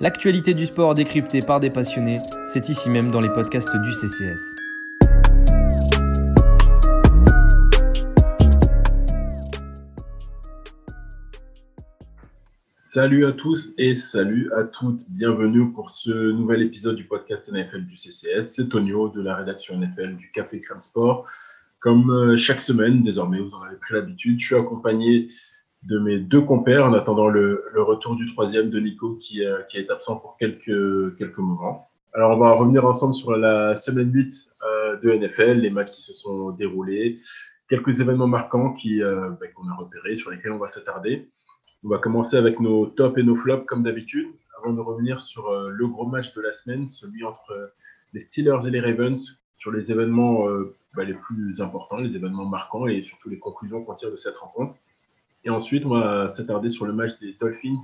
[0.00, 4.54] L'actualité du sport décryptée par des passionnés, c'est ici même dans les podcasts du CCS.
[12.72, 15.00] Salut à tous et salut à toutes.
[15.10, 18.54] Bienvenue pour ce nouvel épisode du podcast NFL du CCS.
[18.54, 21.26] C'est Tonio de la rédaction NFL du Café Crème Sport.
[21.80, 25.28] Comme euh, chaque semaine, désormais, vous en avez pris l'habitude, je suis accompagné
[25.86, 29.90] de mes deux compères en attendant le, retour du troisième de Nico qui, euh, est
[29.90, 31.88] absent pour quelques, moments.
[32.12, 36.02] Alors, on va revenir ensemble sur la semaine 8 euh, de NFL, les matchs qui
[36.02, 37.18] se sont déroulés,
[37.68, 41.28] quelques événements marquants qui, ben, qu'on a repérés, sur lesquels on va s'attarder.
[41.82, 45.52] On va commencer avec nos tops et nos flops, comme d'habitude, avant de revenir sur
[45.68, 47.72] le gros match de la semaine, celui entre
[48.12, 50.46] les Steelers et les Ravens, sur les événements
[50.94, 54.36] bah, les plus importants, les événements marquants et surtout les conclusions qu'on tire de cette
[54.36, 54.78] rencontre.
[55.44, 57.76] Et ensuite, on va s'attarder sur le match des Dolphins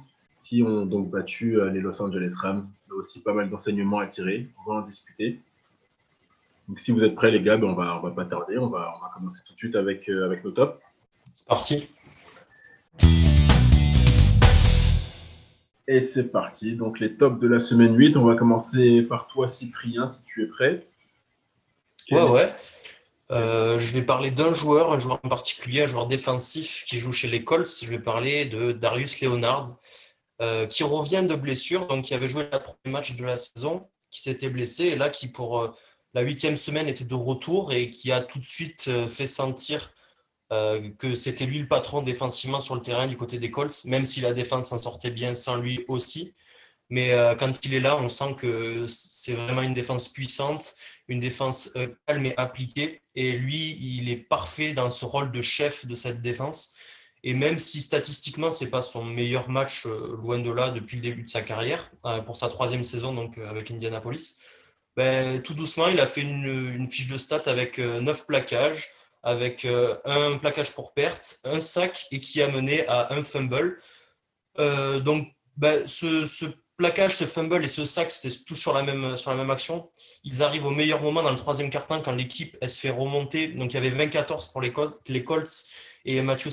[0.45, 2.65] qui ont donc battu euh, les Los Angeles Rams.
[2.87, 4.49] Il y a aussi pas mal d'enseignements à tirer.
[4.59, 5.41] On va en discuter.
[6.69, 8.57] Donc, si vous êtes prêts, les gars, ben, on va, on va pas tarder.
[8.57, 10.81] On va, on va commencer tout de suite avec, euh, avec nos tops.
[11.35, 11.89] C'est parti.
[15.87, 16.77] Et c'est parti.
[16.77, 18.17] Donc, les tops de la semaine 8.
[18.17, 20.87] On va commencer par toi, Cyprien, si tu es prêt.
[22.11, 22.55] Ouais, ouais.
[23.31, 27.13] Euh, je vais parler d'un joueur, un joueur en particulier, un joueur défensif qui joue
[27.13, 27.73] chez les Colts.
[27.83, 29.77] Je vais parler de Darius Leonard,
[30.43, 33.89] euh, qui revient de blessure, donc qui avait joué le premier match de la saison,
[34.11, 35.71] qui s'était blessé, et là qui pour euh,
[36.15, 39.93] la huitième semaine était de retour et qui a tout de suite fait sentir
[40.99, 44.21] que c'était lui le patron défensivement sur le terrain du côté des Colts, même si
[44.21, 46.35] la défense s'en sortait bien sans lui aussi.
[46.89, 50.75] Mais quand il est là, on sent que c'est vraiment une défense puissante
[51.11, 53.03] une défense euh, calme et appliquée.
[53.15, 56.73] Et lui, il est parfait dans ce rôle de chef de cette défense.
[57.23, 60.97] Et même si statistiquement, ce n'est pas son meilleur match, euh, loin de là, depuis
[60.97, 64.39] le début de sa carrière, euh, pour sa troisième saison donc, avec Indianapolis,
[64.97, 68.89] ben, tout doucement, il a fait une, fiche de stats avec neuf plaquages,
[69.23, 69.67] avec
[70.05, 73.79] un plaquage pour perte, un sac et qui a mené à un fumble.
[74.59, 76.47] donc, ben, ce, ce
[76.81, 79.91] plaquage, ce fumble et ce sac, c'était tout sur la, même, action.
[80.25, 83.49] Ils arrivent au meilleur moment dans le troisième quart-temps quand l'équipe se fait remonter.
[83.49, 84.73] Donc il y avait 24 pour les,
[85.09, 85.67] les Colts
[86.07, 86.49] et Matthew,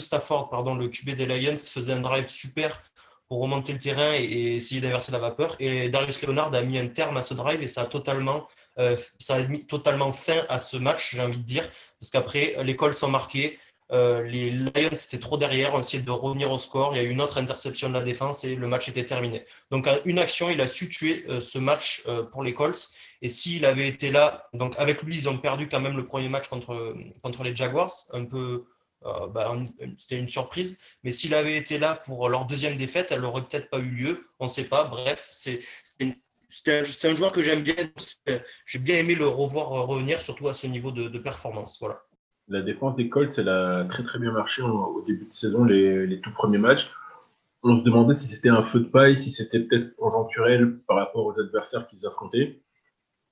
[0.00, 2.82] Stafford, pardon, le QB des Lions, faisait un drive super
[3.28, 5.54] pour remonter le terrain et, essayer d'inverser la vapeur.
[5.60, 8.48] Et Darius Leonard a mis un terme à ce drive et ça a totalement,
[8.80, 11.70] euh, ça a mis totalement fin à ce match, j'ai envie de dire,
[12.00, 13.58] parce qu'après, les Colts sont marqués.
[13.92, 16.94] Euh, les Lions étaient trop derrière, ont essayé de revenir au score.
[16.94, 19.44] Il y a eu une autre interception de la défense et le match était terminé.
[19.70, 22.90] Donc, une action, il a su tuer euh, ce match euh, pour les Colts.
[23.22, 26.28] Et s'il avait été là, donc avec lui, ils ont perdu quand même le premier
[26.28, 27.92] match contre, contre les Jaguars.
[28.12, 28.66] Un peu,
[29.02, 29.56] bah,
[29.98, 30.78] c'était une surprise.
[31.04, 34.28] Mais s'il avait été là pour leur deuxième défaite, elle n'aurait peut-être pas eu lieu.
[34.40, 34.84] On ne sait pas.
[34.84, 35.60] Bref, c'est
[36.66, 37.74] un, joueur que j'aime bien.
[38.66, 41.78] J'ai bien aimé le revoir revenir, surtout à ce niveau de, de performance.
[41.80, 42.04] Voilà
[42.48, 46.20] la défense des Colts, elle a très très bien marché au début de saison, les,
[46.20, 46.90] tout premiers matchs.
[47.62, 51.24] On se demandait si c'était un feu de paille, si c'était peut-être conjoncturel par rapport
[51.24, 52.60] aux adversaires qu'ils affrontaient.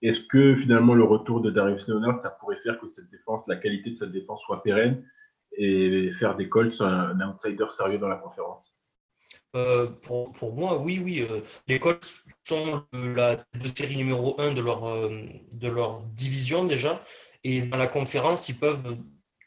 [0.00, 3.56] Est-ce que finalement le retour de Darius Leonard, ça pourrait faire que cette défense, la
[3.56, 5.04] qualité de cette défense soit pérenne
[5.56, 8.74] et faire des Colts un, outsider sérieux dans la conférence?
[9.54, 11.20] Euh, pour, moi, oui, oui.
[11.20, 13.44] Euh, les Colts sont la
[13.74, 15.10] série numéro 1 de leur, euh,
[15.52, 17.04] de leur division déjà.
[17.44, 18.96] Et dans la conférence, ils peuvent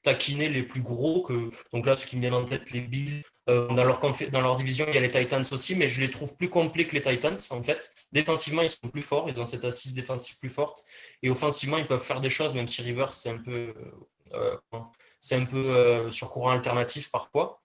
[0.05, 1.27] taquiner les plus gros.
[1.73, 3.23] Donc là, ce qui me vient en tête, les Bills.
[3.47, 6.09] Euh, dans, leur dans leur division, il y a les Titans aussi, mais je les
[6.09, 7.93] trouve plus complets que les Titans, en fait.
[8.11, 9.29] Défensivement, ils sont plus forts.
[9.29, 10.83] Ils ont cette assise défensive plus forte.
[11.21, 13.73] Et offensivement, ils peuvent faire des choses, même si Rivers, c'est un peu,
[14.33, 14.55] euh,
[15.19, 17.61] c'est un peu euh, sur courant alternatif parfois.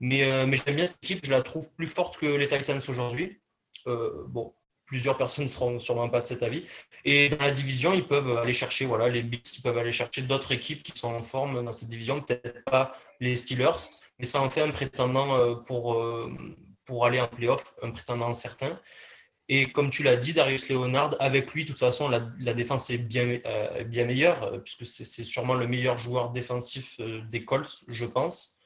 [0.00, 1.24] Mais, mais j'aime bien cette équipe.
[1.24, 3.40] Je la trouve plus forte que les Titans aujourd'hui.
[3.86, 4.52] bon,
[4.94, 6.64] plusieurs personnes ne seront sûrement pas de cet avis.
[7.04, 10.22] Et dans la division, ils peuvent aller chercher, voilà, les Bills, ils peuvent aller chercher
[10.22, 13.82] d'autres équipes qui sont en forme dans cette division, peut-être pas les Steelers,
[14.20, 16.32] mais ça en fait un prétendant euh, pour, euh,
[16.84, 18.80] pour aller en playoff, un prétendant certain.
[19.48, 22.98] Et comme tu l'as dit, Darius Leonard, avec lui, de toute façon, la, défense est
[22.98, 27.00] bien, euh, bien meilleure, puisque c'est sûrement le meilleur joueur défensif
[27.32, 28.58] des Colts, je pense.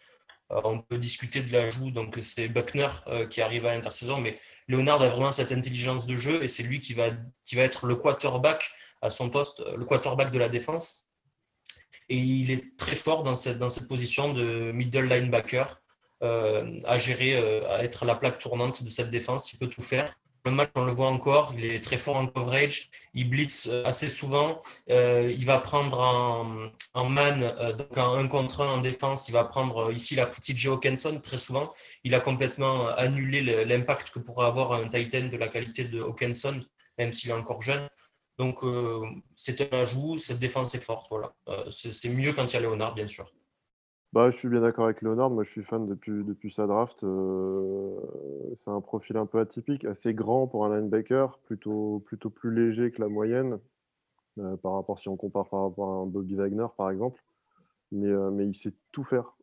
[0.51, 2.89] on peut discuter de l'ajout, donc c'est Buckner
[3.31, 4.39] qui arrive à l'intersaison, mais
[4.69, 7.09] Leonard a vraiment cette intelligence de jeu et c'est lui qui va,
[7.53, 8.71] être le quarterback
[9.01, 11.07] à son poste, le quarterback de la défense.
[12.11, 15.81] Et il est très fort dans cette, dans cette position de middle linebacker,
[16.23, 19.53] euh, à gérer, euh, à être la plaque tournante de cette défense.
[19.53, 20.15] Il peut tout faire.
[20.49, 24.09] Le match, on le voit encore, il est très fort en coverage, il blitz assez
[24.09, 26.01] souvent, il va prendre
[26.95, 30.57] en, man, donc en 1 contre 1 en défense, il va prendre ici la petite
[30.57, 30.69] J.
[30.69, 31.73] Hawkinson très souvent.
[32.05, 36.61] Il a complètement annulé l'impact que pourrait avoir un Titan de la qualité de Hawkinson,
[36.99, 37.89] même s'il est encore jeune.
[38.39, 38.61] Donc,
[39.35, 41.07] c'est un ajout, cette défense est forte.
[41.11, 41.33] Voilà.
[41.71, 43.31] c'est mieux quand il y a Léonard, bien sûr.
[44.15, 45.31] Bah, je suis bien d'accord avec Léonard.
[45.31, 47.05] Moi, je suis fan depuis, depuis sa draft.
[47.05, 47.95] Euh,
[48.55, 52.91] c'est un profil un peu atypique, assez grand pour un linebacker, plutôt, plutôt plus léger
[52.91, 53.59] que la moyenne,
[54.41, 57.23] euh, par rapport, si on compare par rapport à un Bobby Wagner, par exemple.
[57.93, 59.35] Mais, euh, mais il sait tout faire.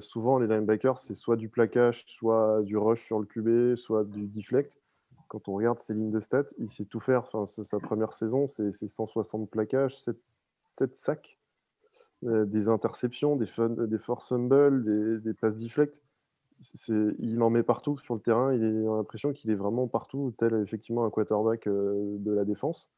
[0.00, 4.26] souvent, les linebackers, c'est soit du plaquage, soit du rush sur le QB, soit du
[4.28, 4.78] deflect.
[5.28, 7.24] Quand on regarde ses lignes de stats, il sait tout faire.
[7.32, 10.18] Enfin, sa première saison, c'est 160 plaquages, 7,
[10.60, 11.39] 7 sacs.
[12.26, 13.46] Euh, des interceptions, des,
[13.86, 16.02] des force fumbles, des, des passes deflect.
[17.18, 18.52] il en met partout sur le terrain.
[18.52, 22.90] Il a l'impression qu'il est vraiment partout, tel effectivement un quarterback euh, de la défense.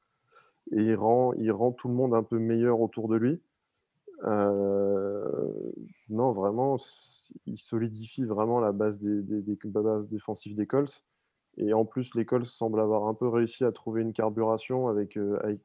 [0.73, 3.41] Et il rend, il rend tout le monde un peu meilleur autour de lui.
[4.25, 5.53] Euh,
[6.09, 6.79] non, vraiment,
[7.47, 11.05] il solidifie vraiment la base des, des, bases défensives des Colts.
[11.59, 15.17] Et en plus, les Colts semblent avoir un peu réussi à trouver une carburation avec,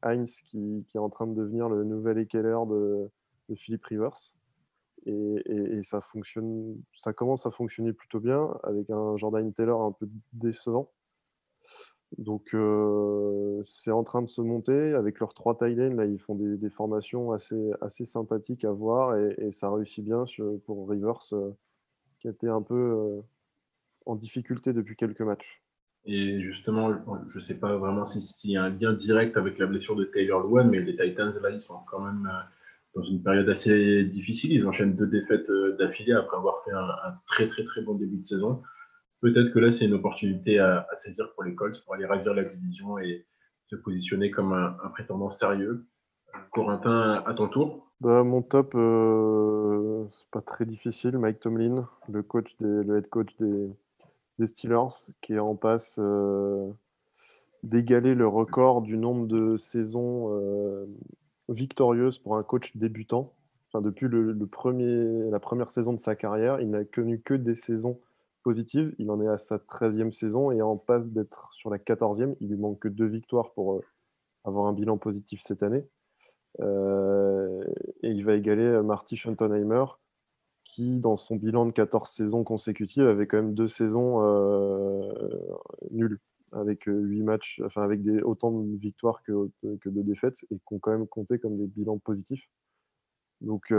[0.04, 3.10] Heinz qui, qui, est en train de devenir le nouvel Ekeler de,
[3.50, 4.34] de Philippe Rivers.
[5.06, 10.10] Et, ça, fonctionne, ça commence à fonctionner plutôt bien avec un Jordan Taylor un peu
[10.34, 10.92] décevant.
[12.18, 16.36] Donc euh, c'est en train de se monter avec leurs trois tight là ils font
[16.36, 20.24] des, formations assez, assez sympathiques à voir et, ça réussit bien
[20.66, 21.52] pour Rivers euh,
[22.22, 23.22] qui été un peu euh,
[24.06, 25.62] en difficulté depuis quelques matchs.
[26.06, 26.94] Et justement,
[27.28, 30.06] je ne sais pas vraiment s'il y a un lien direct avec la blessure de
[30.06, 32.30] Taylor Lewan, mais les Titans là ils sont quand même
[32.96, 34.52] dans une période assez difficile.
[34.52, 38.18] Ils enchaînent deux défaites euh, d'affilée après avoir fait un, très très très bon début
[38.18, 38.62] de saison.
[39.22, 42.44] Peut-être que là, c'est une opportunité à, saisir pour les Colts pour aller ravir la
[42.44, 43.26] division et
[43.66, 45.88] se positionner comme un, prétendant sérieux.
[46.52, 47.90] Corentin, à ton tour.
[48.00, 51.18] Bah, mon top, euh, c'est pas très difficile.
[51.18, 53.70] Mike Tomlin, le, coach le head coach des,
[54.38, 56.70] des Steelers, qui est en passe euh,
[57.64, 60.32] d'égaler le record du nombre de saisons
[61.50, 63.34] victorieuse pour un coach débutant.
[63.72, 67.56] Enfin, depuis le, premier, la première saison de sa carrière, il n'a connu que des
[67.56, 68.00] saisons
[68.44, 68.96] positives.
[68.98, 72.36] Il en est à sa 13e saison et en passe d'être sur la 14e.
[72.40, 73.82] Il lui manque que deux victoires pour euh,
[74.46, 75.86] avoir un bilan positif cette année.
[76.62, 77.64] Euh,
[78.04, 79.86] et il va égaler Marty Schottenheimer,
[80.64, 85.12] qui, dans son bilan de 14 saisons consécutives, avait quand même deux saisons euh,
[85.92, 86.20] nulles
[86.52, 89.50] avec 8 matchs, enfin avec autant de victoires que,
[89.82, 92.50] que de défaites et qui ont quand même compté comme des bilans positifs.
[93.42, 93.74] Donc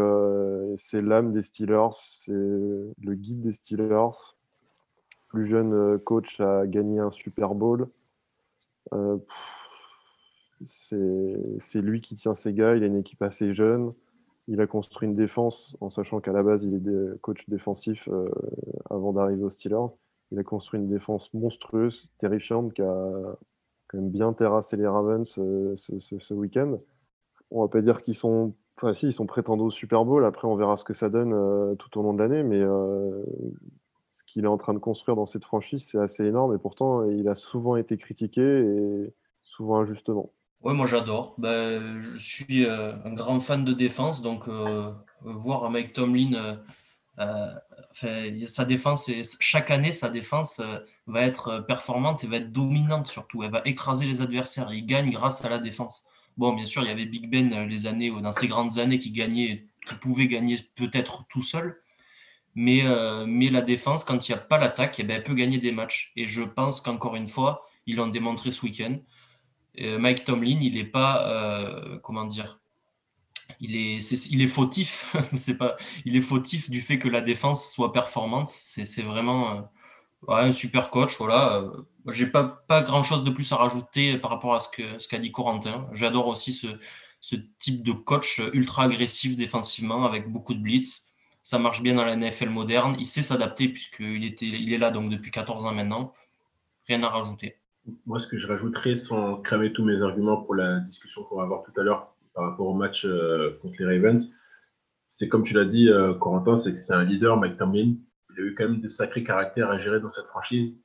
[0.76, 4.36] c'est l'âme des Steelers, c'est le guide des Steelers.
[5.28, 7.88] Plus jeune coach a gagné un Super Bowl.
[8.94, 9.18] Euh,
[10.64, 13.92] c'est lui qui tient ses gars, il a une équipe assez jeune.
[14.46, 18.08] Il a construit une défense en sachant qu'à la base il est coach défensif
[18.90, 19.92] avant d'arriver aux Steelers.
[20.30, 23.36] Il a construit une défense monstrueuse, terrifiante, qui a
[23.88, 26.78] quand même bien terrassé les Ravens euh, ce, week-end.
[27.50, 28.54] On va pas dire qu'ils sont.
[28.76, 30.25] Enfin, ils sont prétendants au Super Bowl.
[30.25, 32.42] Après, on verra ce que ça donne euh, tout au long de l'année.
[32.42, 33.25] Mais euh,
[34.08, 36.54] ce qu'il est en train de construire dans cette franchise, c'est assez énorme.
[36.54, 40.30] Et pourtant, il a souvent été critiqué et souvent injustement.
[40.62, 41.34] Oui, moi j'adore.
[41.38, 44.22] Ben, je suis un grand fan de défense.
[44.22, 44.48] Donc,
[45.22, 46.60] voir Mike Tomlin
[48.46, 49.10] sa défense,
[49.40, 53.42] chaque année, sa défense euh, va être euh, performante et va être dominante surtout.
[53.42, 54.73] Elle va écraser les adversaires.
[54.73, 56.06] Il gagne grâce à la défense.
[56.37, 58.99] Bon, bien sûr, il y avait Big Ben euh, les années, dans ces grandes années,
[58.99, 61.80] qui gagnait, qui pouvait gagner peut-être tout seul.
[62.54, 62.82] Mais,
[63.25, 65.70] mais la défense, quand il n'y a pas l'attaque, eh ben, elle peut gagner des
[65.70, 66.12] matchs.
[66.16, 68.99] Et je pense qu'encore une fois, ils l'ont démontré ce week-end.
[69.78, 72.58] Mike Tomlin, il n'est pas, comment dire,
[73.60, 75.14] il est, il est fautif.
[75.34, 78.50] c'est pas, il est fautif du fait que la défense soit performante.
[78.50, 79.68] C'est vraiment
[80.28, 81.16] euh, un super coach.
[81.18, 81.56] Voilà.
[81.56, 81.70] Euh,
[82.08, 85.08] j'ai pas, pas grand chose de plus à rajouter par rapport à ce qu'a ce
[85.08, 85.88] qu'a dit Corentin.
[85.92, 86.68] J'adore aussi ce,
[87.20, 91.06] ce type de coach ultra agressif défensivement avec beaucoup de blitz.
[91.42, 92.96] Ça marche bien dans la NFL moderne.
[92.98, 96.12] Il sait s'adapter puisqu'il il est là donc depuis 14 ans maintenant.
[96.86, 97.56] Rien à rajouter.
[98.06, 101.44] Moi, ce que je rajouterais sans cramer tous mes arguments pour la discussion qu'on va
[101.44, 104.33] avoir tout à l'heure, par rapport au match euh, contre les Ravens,
[105.09, 107.95] c'est comme tu l'as dit, euh, Corentin, c'est que c'est un leader, Mike Tomlin.
[108.30, 110.78] Il a eu quand même de sacrés caractères à gérer dans cette franchise.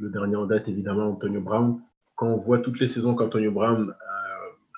[0.00, 1.80] Le dernier en date, évidemment, Antonio Brown.
[2.16, 3.94] Quand on voit toutes les saisons qu'Antonio Brown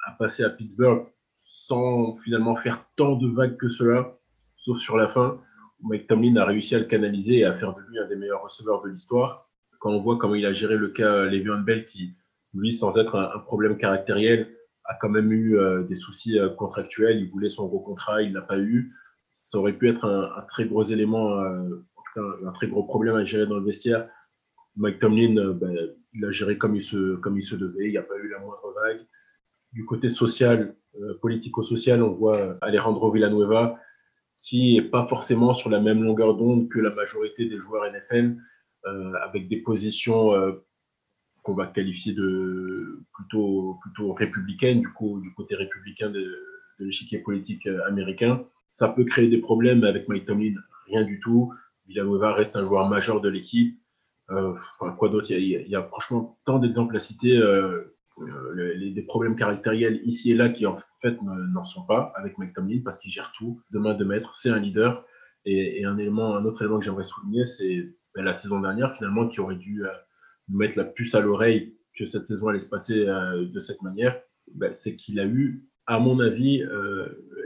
[0.06, 1.06] a, passé à Pittsburgh
[1.36, 4.18] sans finalement faire tant de vagues que cela,
[4.56, 5.40] sauf sur la fin,
[5.82, 8.42] Mike Tomlin a réussi à le canaliser et à faire de lui un des meilleurs
[8.42, 9.48] receveurs de l'histoire.
[9.78, 12.14] quand on voit comment il a géré le cas Le'Veon Bell, qui,
[12.52, 14.57] lui, sans être un, problème caractériel,
[14.88, 17.20] a quand même eu des soucis contractuels.
[17.20, 18.92] Il voulait son gros contrat, il l'a pas eu.
[19.32, 21.40] Ça aurait pu être un, très gros élément,
[22.14, 24.08] cas un, très gros problème à gérer dans le vestiaire.
[24.76, 25.76] Mike Tomlin, ben,
[26.14, 27.86] il a géré comme il se, comme il se devait.
[27.86, 29.00] Il n'y a pas eu la moindre vague.
[29.74, 30.74] Du côté social,
[31.20, 33.78] politico-social, on voit Alejandro Villanueva,
[34.38, 38.36] qui n'est pas forcément sur la même longueur d'onde que la majorité des joueurs NFL,
[38.86, 40.52] euh, avec des positions euh,
[41.42, 46.44] qu'on va qualifier de plutôt, plutôt républicaines, du, coup, du côté républicain de,
[46.80, 48.44] l'échiquier politique euh, américain.
[48.68, 50.54] Ça peut créer des problèmes avec Mike Tomlin,
[50.86, 51.52] rien du tout.
[51.88, 53.76] Villanueva reste un joueur majeur de l'équipe.
[54.28, 55.30] enfin, quoi d'autre?
[55.30, 57.36] Il, y a franchement tant d'exemples à citer.
[57.36, 57.94] Euh,
[58.94, 62.80] des problèmes caractériels ici et là qui en fait n'en sont pas avec Mike Tomlin
[62.84, 65.04] parce qu'il gère tout de main de maître, c'est un leader.
[65.44, 69.28] Et, un élément, un autre élément que j'aimerais souligner, c'est ben, la saison dernière finalement
[69.28, 69.88] qui aurait dû euh,
[70.48, 73.82] nous mettre la puce à l'oreille que cette saison allait se passer euh, de cette
[73.82, 74.20] manière,
[74.54, 76.62] ben, c'est qu'il a eu, à mon avis,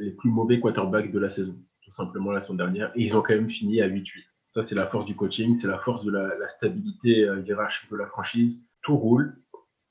[0.01, 3.23] les plus mauvais quarterbacks de la saison, tout simplement la saison dernière, et ils ont
[3.23, 4.05] quand même fini à 8-8.
[4.51, 7.97] Ça, c'est la force du coaching, c'est la force de la, la stabilité hiérarchique de
[7.97, 8.61] la franchise.
[8.83, 9.43] Tout roule,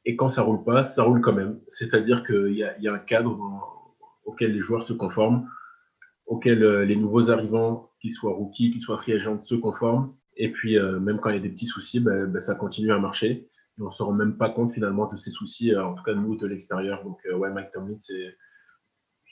[0.06, 1.60] et quand ça roule pas, ça roule quand même.
[1.68, 3.38] C'est-à-dire qu'il y, y, a un cadre
[4.26, 5.48] auquel les joueurs se conforment,
[6.26, 10.16] auquel euh, les nouveaux arrivants, qu'ils soient rookies, qu'ils soient free agents, se conforment.
[10.44, 12.92] Et puis, euh, même quand il y a des petits soucis, ben, ben, ça continue
[12.92, 13.48] à marcher.
[13.78, 16.04] Et on ne se rend même pas compte finalement de ces soucis, euh, en tout
[16.04, 17.04] cas nous de l'extérieur.
[17.04, 17.98] Donc, ouais, Mike Tomlin.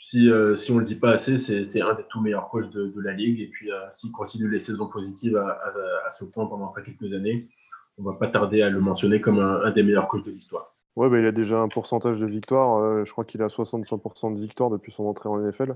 [0.02, 2.88] Si, si on ne le dit pas assez, c'est un des tout meilleurs coachs de,
[2.88, 3.42] de la ligue.
[3.42, 7.50] Et puis, s'il continue les saisons positives à, ce point pendant quelques années,
[7.98, 10.74] on va pas tarder à le mentionner comme un, des meilleurs coachs de l'histoire.
[10.96, 12.78] Bah, il a déjà un pourcentage de victoire.
[12.78, 15.76] Euh, je crois qu'il a 65% de victoire depuis son entrée en NFL.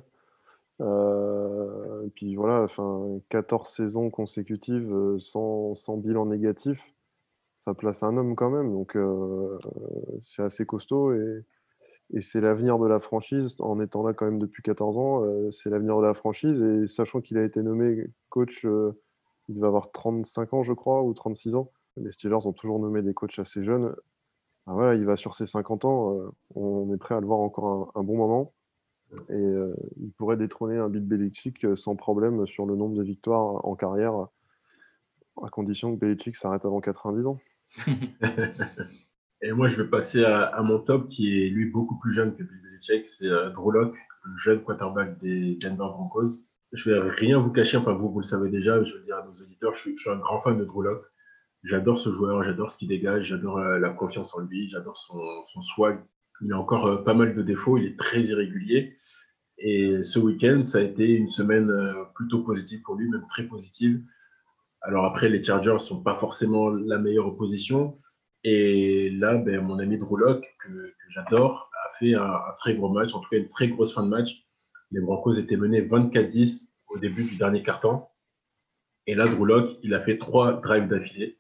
[0.82, 6.94] Euh, puis voilà, enfin, 14 saisons consécutives euh, sans, sans, bilan négatif,
[7.58, 8.72] ça place un homme quand même.
[8.72, 8.98] Donc
[10.22, 11.44] c'est assez costaud et,
[12.22, 13.56] c'est l'avenir de la franchise.
[13.60, 16.62] En étant là quand même depuis 14 ans, c'est l'avenir de la franchise.
[16.62, 18.66] Et sachant qu'il a été nommé coach,
[19.50, 21.72] il devait avoir 35 ans, je crois, ou 36 ans.
[21.98, 23.96] Les Steelers ont toujours nommé des coachs assez jeunes.
[24.68, 26.18] Ah, voilà, il va sur ses 50 ans.
[26.18, 28.54] Euh, on est prêt à le voir encore un, bon moment.
[29.30, 33.04] Et euh, il pourrait détrôner un Bill Belichick euh, sans problème sur le nombre de
[33.04, 34.28] victoires en carrière,
[35.42, 37.40] à condition que Belichick s'arrête avant 90 ans.
[39.42, 42.44] Et moi, je vais passer à, mon top, qui est lui beaucoup plus jeune que
[42.44, 43.08] Bill Belichick.
[43.08, 46.46] C'est Locke, le jeune quarterback des Denver Broncos.
[46.74, 49.26] Je vais rien vous cacher, enfin vous, vous le savez déjà, je veux dire à
[49.26, 51.02] nos auditeurs, je suis, un grand fan de Drew.
[51.64, 55.22] J'adore ce joueur, j'adore ce qu'il dégage, j'adore euh, la, confiance en lui, j'adore son,
[55.54, 56.04] son, swag.
[56.44, 58.98] Il a encore euh, pas mal de défauts, il est très irrégulier.
[59.58, 63.44] Et ce week-end, ça a été une semaine euh, plutôt positive pour lui, même très
[63.44, 64.04] positive.
[64.82, 67.96] Alors après, les Chargers ne sont pas forcément la meilleure opposition.
[68.44, 72.90] Et là, ben, mon ami Drew Locke, que, que j'adore, a fait un, très gros
[72.90, 74.46] match, en tout cas une très grosse fin de match.
[74.92, 78.12] Les Broncos étaient menés 24-10 au début du dernier quart-temps.
[79.08, 81.40] Et là, Drew Locke, il a fait trois drives d'affilée.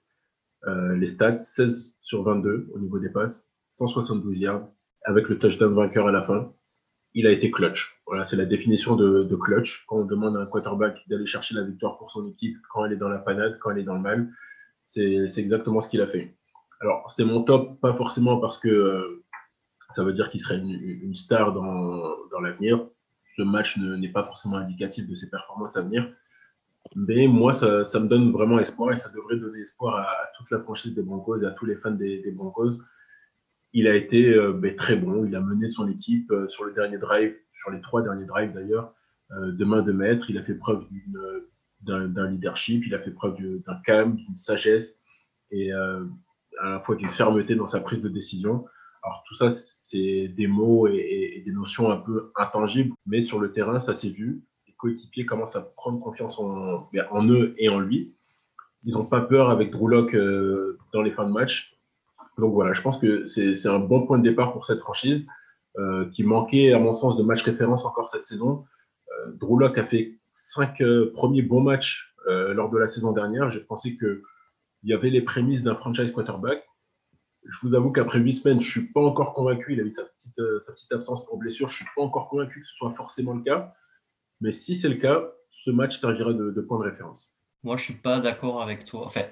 [0.65, 4.69] Euh, les stats, 16 sur 22 au niveau des passes, 172 yards,
[5.05, 6.53] avec le touchdown vainqueur à la fin.
[7.13, 8.01] Il a été clutch.
[8.07, 9.85] Voilà, c'est la définition de, clutch.
[9.87, 12.93] Quand on demande à un quarterback d'aller chercher la victoire pour son équipe, quand elle
[12.93, 14.29] est dans la panade, quand elle est dans le mal,
[14.83, 16.35] c'est exactement ce qu'il a fait.
[16.81, 19.23] Alors, c'est mon top, pas forcément parce que euh,
[19.91, 22.85] ça veut dire qu'il serait une, star dans, dans l'avenir.
[23.37, 26.11] Ce match n'est pas forcément indicatif de ses performances à venir.
[26.95, 30.07] Mais moi, ça, ça, me donne vraiment espoir et ça devrait donner espoir à,
[30.37, 32.81] toute la franchise des Broncos et à tous les fans des, des Broncos.
[33.73, 35.25] Il a été euh, ben, très bon.
[35.25, 38.53] Il a mené son équipe euh, sur le dernier drive, sur les trois derniers drives
[38.53, 38.93] d'ailleurs,
[39.31, 40.29] euh, de main de maître.
[40.29, 40.85] Il a fait preuve
[41.81, 44.99] d'un leadership, il a fait preuve d'un calme, d'une sagesse
[45.51, 45.99] et à
[46.63, 48.65] la fois d'une fermeté dans sa prise de décision.
[49.03, 53.51] Alors tout ça, c'est des mots et, des notions un peu intangibles, mais sur le
[53.51, 54.43] terrain, ça s'est vu
[54.77, 58.13] coéquipiers commencent à prendre confiance en, ben, en eux et en lui.
[58.83, 60.15] Ils n'ont pas peur avec Drew Locke
[60.91, 61.72] dans les fins de match.
[62.37, 65.27] Donc voilà, je pense que c'est un bon point de départ pour cette franchise
[65.77, 68.65] euh, qui manquait, à mon sens, de match référence encore cette saison.
[69.27, 73.51] Euh, a fait cinq euh, premiers bons matchs lors de la saison dernière.
[73.51, 74.21] J'ai pensé qu'il
[74.83, 76.63] y avait les prémices d'un franchise quarterback.
[77.45, 79.73] Je vous avoue qu'après huit semaines, je ne suis pas encore convaincu.
[79.73, 81.67] Il a eu sa petite, absence pour blessure.
[81.67, 83.73] Je ne suis pas encore convaincu que ce soit forcément le cas.
[84.39, 85.21] Mais si c'est le cas,
[85.51, 87.35] ce match servira de, point de référence.
[87.63, 89.05] Moi, je suis pas d'accord avec toi.
[89.05, 89.23] Enfin,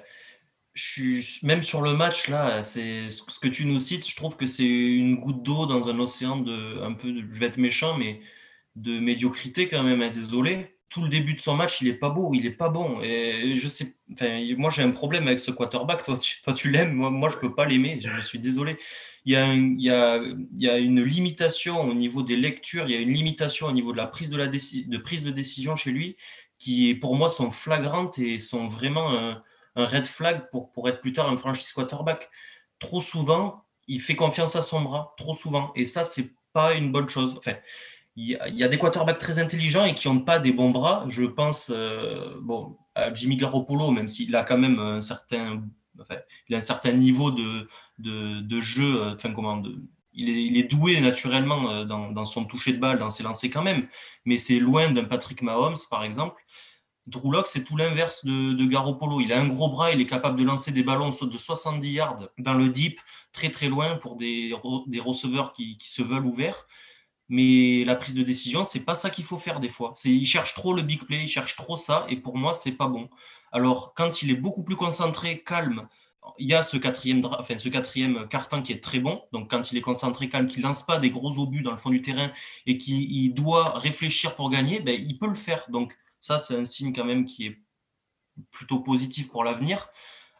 [0.75, 4.07] suis même sur le match là, c'est ce que tu nous cites.
[4.07, 7.47] Je trouve que c'est une goutte d'eau dans un océan de un peu, je vais
[7.47, 8.21] être méchant, mais
[8.75, 10.01] de médiocrité quand même.
[10.01, 10.77] Hein, désolé.
[10.89, 13.01] tout le début de son match, il est pas beau, il est pas bon.
[13.01, 13.95] Et je sais,
[14.57, 16.03] moi j'ai un problème avec ce quarterback.
[16.03, 17.99] Toi, tu, toi, tu l'aimes, moi, moi je peux pas l'aimer.
[18.01, 18.77] Je, suis désolé.
[19.25, 22.85] Il y, a il, y a, il y, a, une limitation au niveau des lectures,
[22.87, 25.31] il y a une limitation au niveau de la prise de, la de prise de
[25.31, 26.17] décision chez lui
[26.57, 29.43] qui, pour moi, sont flagrantes et sont vraiment un,
[29.75, 32.29] un red flag pour, pour être plus tard un franchise quarterback.
[32.79, 35.71] Trop souvent, il fait confiance à son bras, trop souvent.
[35.75, 37.35] Et ça, c'est pas une bonne chose.
[37.37, 37.53] Enfin,
[38.15, 41.05] il y, a, des quarterbacks très intelligents et qui n'ont pas des bons bras.
[41.07, 45.63] Je pense euh, bon, à Jimmy Garoppolo, même s'il a quand même un certain,
[46.49, 47.67] il a un certain niveau de,
[47.99, 49.63] de, jeu, euh, enfin, comment,
[50.13, 53.23] il, est, il, est, doué naturellement euh, dans, dans, son toucher de balle, dans ses
[53.23, 53.87] lancers quand même,
[54.25, 56.41] mais c'est loin d'un Patrick Mahomes, par exemple.
[57.07, 59.21] Drew Locke, c'est tout l'inverse de, de, Garoppolo.
[59.21, 62.29] Il a un gros bras, il est capable de lancer des ballons de 70 yards
[62.37, 62.99] dans le deep,
[63.33, 66.67] très très loin pour des, receveurs qui, se veulent ouverts.
[67.29, 69.93] Mais la prise de décision, c'est pas ça qu'il faut faire des fois.
[70.05, 72.87] Il cherche trop le big play, il cherche trop ça, et pour moi, c'est pas
[72.87, 73.09] bon.
[73.51, 75.87] Alors, quand il est beaucoup plus concentré, calme,
[76.37, 79.21] il y a ce quatrième, enfin, ce quatrième carton qui est très bon.
[79.31, 81.89] Donc, quand il est concentré, calme, qu'il lance pas des gros obus dans le fond
[81.89, 82.31] du terrain
[82.67, 85.65] et qu'il doit réfléchir pour gagner, ben, il peut le faire.
[85.69, 87.61] Donc, ça, c'est un signe quand même qui est
[88.51, 89.89] plutôt positif pour l'avenir.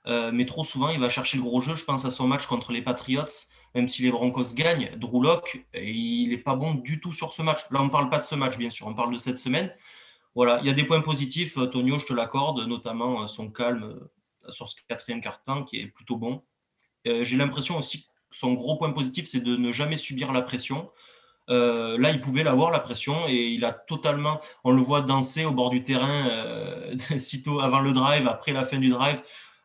[0.08, 1.76] Euh, mais trop souvent, il va chercher le gros jeu.
[1.76, 3.28] Je pense à son match contre les Patriots
[3.76, 7.42] même si les Broncos gagnent, Drew Locke, il n'est pas bon du tout sur ce
[7.42, 7.62] match.
[7.72, 9.74] Là, on ne parle pas de ce match, bien sûr, on parle de cette semaine.
[10.36, 13.84] Voilà, il y a des points positifs, Tonio, je te l'accorde, notamment euh, son calme
[13.84, 16.44] euh, sur ce quatrième carton qui est plutôt bon.
[17.08, 20.42] Euh, j'ai l'impression aussi que son gros point positif, c'est de ne jamais subir la
[20.42, 20.90] pression.
[21.52, 24.42] Là, il pouvait l'avoir, la pression, et il a totalement.
[24.64, 26.28] On le voit danser au bord du terrain,
[27.18, 29.22] sitôt avant le drive, après la fin du drive.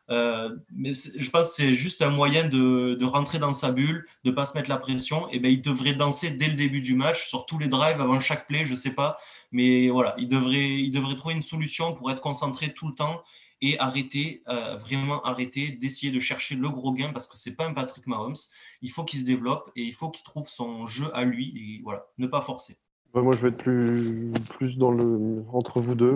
[0.09, 4.31] Euh, mais je pense que c'est juste un moyen de, rentrer dans sa bulle, de
[4.31, 5.29] ne pas se mettre la pression.
[5.31, 8.21] Et ben, il devrait danser dès le début du match, sur tous les drives, avant
[8.21, 9.19] chaque play, je ne sais pas.
[9.53, 13.23] Mais voilà, il devrait, il devrait trouver une solution pour être concentré tout le temps
[13.67, 17.67] et arrêter, euh, vraiment arrêter d'essayer de chercher le gros gain parce que c'est pas
[17.67, 18.37] un Patrick Mahomes.
[18.81, 21.83] Il faut qu'il se développe et il faut qu'il trouve son jeu à lui et
[21.83, 22.79] voilà, ne pas forcer.
[23.13, 26.13] Moi, je vais être plus, plus dans le, entre vous deux.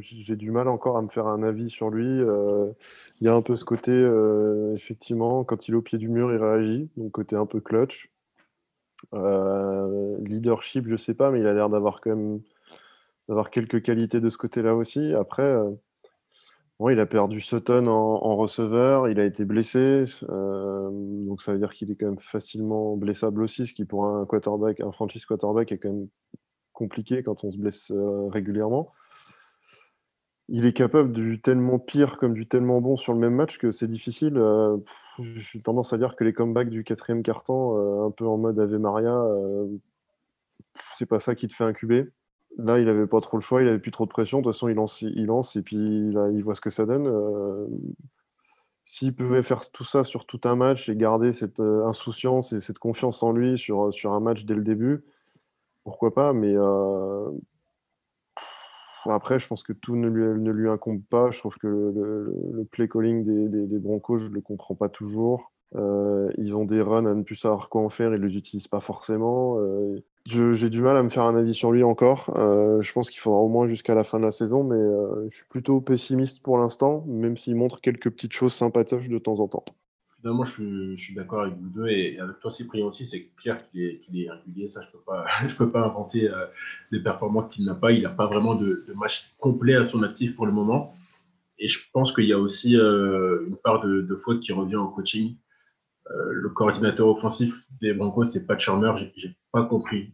[0.00, 2.06] J'ai du mal encore à me faire un avis sur lui.
[2.06, 2.72] Euh,
[3.20, 6.08] il y a un peu ce côté, euh, effectivement, quand il est au pied du
[6.08, 6.88] mur, il réagit.
[6.96, 8.10] Donc, côté un peu clutch.
[9.12, 12.40] Leadership, je sais pas, mais il a l'air d'avoir quand même
[13.28, 15.12] d'avoir quelques qualités de ce côté-là aussi.
[15.12, 15.54] Après,
[16.90, 21.72] il a perdu Sutton en, receveur, il a été blessé, euh, donc ça veut dire
[21.72, 25.70] qu'il est quand même facilement blessable aussi, ce qui pour un quarterback, un franchise quarterback
[25.72, 26.08] est quand même
[26.72, 28.90] compliqué quand on se blesse euh, régulièrement.
[30.48, 33.70] Il est capable du tellement pire comme du tellement bon sur le même match que
[33.70, 34.36] c'est difficile.
[34.36, 34.76] Euh,
[35.36, 38.78] j'ai tendance à dire que les comebacks du quatrième carton, un peu en mode Ave
[38.78, 39.22] Maria,
[40.98, 42.08] c'est pas ça qui te fait incuber.
[42.58, 44.38] Là, il n'avait pas trop le choix, il n'avait plus trop de pression.
[44.38, 46.84] De toute façon, il lance, il lance et puis là, il voit ce que ça
[46.84, 47.06] donne.
[47.06, 47.66] Euh,
[48.84, 52.60] s'il pouvait faire tout ça sur tout un match et garder cette euh, insouciance et
[52.60, 55.04] cette confiance en lui sur, sur un match dès le début,
[55.84, 57.30] pourquoi pas Mais euh,
[59.06, 61.30] après, je pense que tout ne lui, ne lui, incombe pas.
[61.30, 65.52] Je trouve que le, play calling des, des, Broncos, je ne le comprends pas toujours.
[65.74, 68.68] ils ont des runs à ne plus savoir quoi en faire, ils ne les utilisent
[68.68, 69.58] pas forcément.
[70.24, 72.32] J'ai du mal à me faire un avis sur lui encore.
[72.38, 75.28] Euh, je pense qu'il faudra au moins jusqu'à la fin de la saison, mais euh,
[75.30, 79.40] je suis plutôt pessimiste pour l'instant, même s'il montre quelques petites choses sympatoches de temps
[79.40, 79.64] en temps.
[80.20, 83.04] Finalement, je suis, d'accord avec vous deux et avec toi, Cyprien aussi.
[83.08, 84.68] C'est clair qu'il est, est, régulier.
[84.68, 85.26] Ça, je ne peux, pas,
[85.58, 86.46] peux pas inventer euh,
[86.92, 87.90] des performances qu'il n'a pas.
[87.90, 90.94] Il n'a pas vraiment de, match complet à son actif pour le moment.
[91.58, 95.36] Et je pense qu'il y a aussi une part de, faute qui revient au coaching.
[96.08, 98.92] Le coordinateur offensif des Broncos, c'est Pat Shermer.
[98.96, 100.12] J'ai pas compris,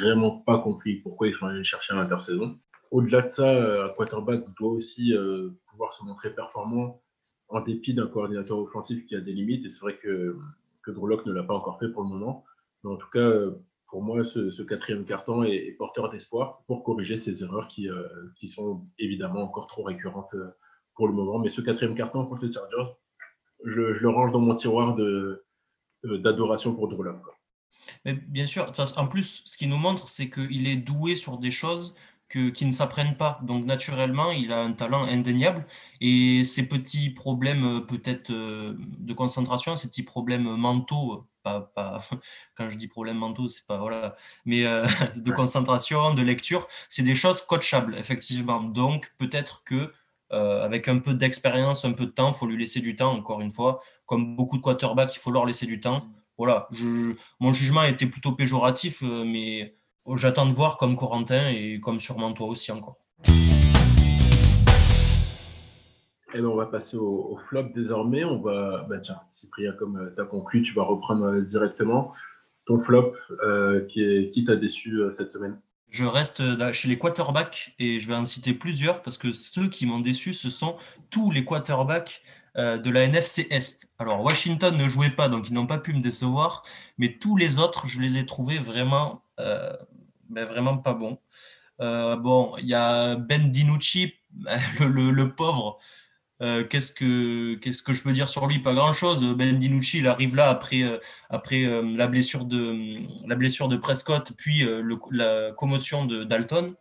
[0.00, 2.58] vraiment pas compris pourquoi ils sont allés chercher à l'intersaison.
[2.90, 7.02] Au-delà de ça, un quarterback doit aussi euh, pouvoir se montrer performant
[7.48, 9.66] en dépit d'un coordinateur offensif qui a des limites.
[9.66, 10.38] Et c'est vrai que,
[10.82, 12.44] que ne l'a pas encore fait pour le moment.
[12.82, 13.30] Mais en tout cas,
[13.88, 18.02] pour moi, ce, quatrième carton est, porteur d'espoir pour corriger ces erreurs qui, euh,
[18.36, 20.34] qui sont évidemment encore trop récurrentes
[20.94, 21.38] pour le moment.
[21.38, 22.94] Mais ce quatrième carton contre les Chargers,
[23.64, 24.96] je, le range dans mon tiroir
[26.04, 27.02] d'adoration pour Drew
[28.04, 31.50] Mais bien sûr, en plus, ce qu'il nous montre, c'est qu'il est doué sur des
[31.50, 31.94] choses
[32.28, 33.40] que, qui ne s'apprennent pas.
[33.42, 35.66] Donc, naturellement, il a un talent indéniable.
[36.00, 42.00] Et ces petits problèmes, euh, peut-être, euh, de concentration, ces petits problèmes mentaux, pas,
[42.56, 47.02] quand je dis problèmes mentaux, c'est pas, voilà, mais euh, de concentration, de lecture, c'est
[47.02, 48.60] des choses coachables, effectivement.
[48.62, 49.92] Donc, peut-être que
[50.32, 53.12] euh, avec un peu d'expérience, un peu de temps, il faut lui laisser du temps,
[53.16, 53.80] encore une fois.
[54.06, 56.06] Comme beaucoup de quarterbacks, il faut leur laisser du temps.
[56.38, 59.74] Voilà, je, mon jugement était plutôt péjoratif, euh, mais
[60.16, 62.96] J'attends de voir comme Corentin et comme sûrement toi aussi encore.
[66.34, 68.24] Et on va passer au, flop désormais.
[68.24, 72.14] On va, bah tiens, Cyprien, comme tu as conclu, tu vas reprendre directement
[72.64, 73.12] ton flop
[73.90, 75.60] qui, qui t'a déçu cette semaine.
[75.90, 79.84] Je reste chez les quarterbacks et je vais en citer plusieurs parce que ceux qui
[79.84, 80.76] m'ont déçu, ce sont
[81.10, 83.88] tous les quarterbacks euh, de la NFC Est.
[83.98, 86.64] Alors, Washington ne jouait pas, donc ils n'ont pas pu me décevoir,
[86.98, 89.72] mais tous les autres, je les ai trouvés vraiment, euh,
[90.28, 91.18] ben, vraiment pas bons.
[91.80, 94.14] Euh, bon, il y a Ben DiNucci,
[94.80, 95.78] le, pauvre.
[96.40, 98.58] qu'est-ce que qu'est-ce que je peux dire sur lui?
[98.58, 99.24] Pas grand-chose.
[99.36, 100.82] Ben DiNucci, il arrive là après
[101.30, 102.76] après la blessure de
[103.28, 104.66] la blessure de Prescott, puis
[105.12, 106.74] la commotion de Dalton.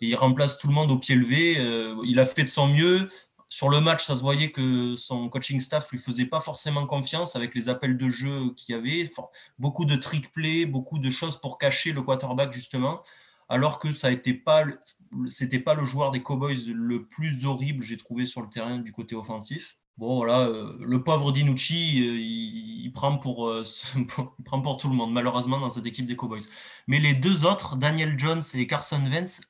[0.00, 1.56] il remplace tout le monde au pied levé.
[2.06, 3.10] il a fait de son mieux
[3.52, 7.34] sur le match, ça se voyait que son coaching staff lui faisait pas forcément confiance
[7.34, 9.10] avec les appels de jeu qu'il y avait,
[9.58, 13.02] beaucoup de trick play, beaucoup de choses pour cacher le quarterback justement,
[13.48, 14.64] alors que ça n'était pas,
[15.64, 19.16] pas le joueur des Cowboys le plus horrible j'ai trouvé sur le terrain du côté
[19.16, 19.78] offensif.
[20.00, 23.64] Bon, voilà, euh, le pauvre Dinucci, euh, il, prend pour, euh,
[24.46, 26.40] prend pour tout le monde, malheureusement, dans cette équipe des Cowboys.
[26.86, 29.42] Mais les deux autres, Daniel Jones et Carson Wentz,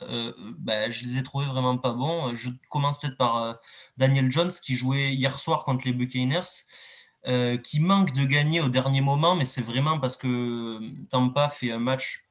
[0.59, 2.35] bah, je les ai trouvés vraiment pas bons.
[2.35, 3.61] Je commence peut-être par
[3.97, 6.67] Daniel Jones, qui jouait hier soir contre les Buccaneers,
[7.63, 11.79] qui manque de gagner au dernier moment, mais c'est vraiment parce que Tampa fait un
[11.79, 12.27] match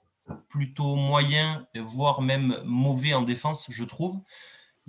[0.49, 4.19] plutôt moyen, voire même mauvais en défense, je trouve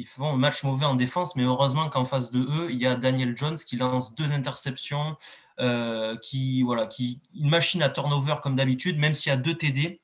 [0.01, 2.87] ils font un match mauvais en défense, mais heureusement qu'en face de eux, il y
[2.87, 5.17] a Daniel Jones qui lance deux interceptions,
[5.61, 9.55] euh, qui voilà, qui une machine à turnover comme d'habitude, même s'il y a deux
[9.55, 10.01] TD,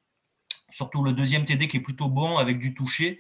[0.69, 3.19] surtout le deuxième TD qui est plutôt bon avec du toucher,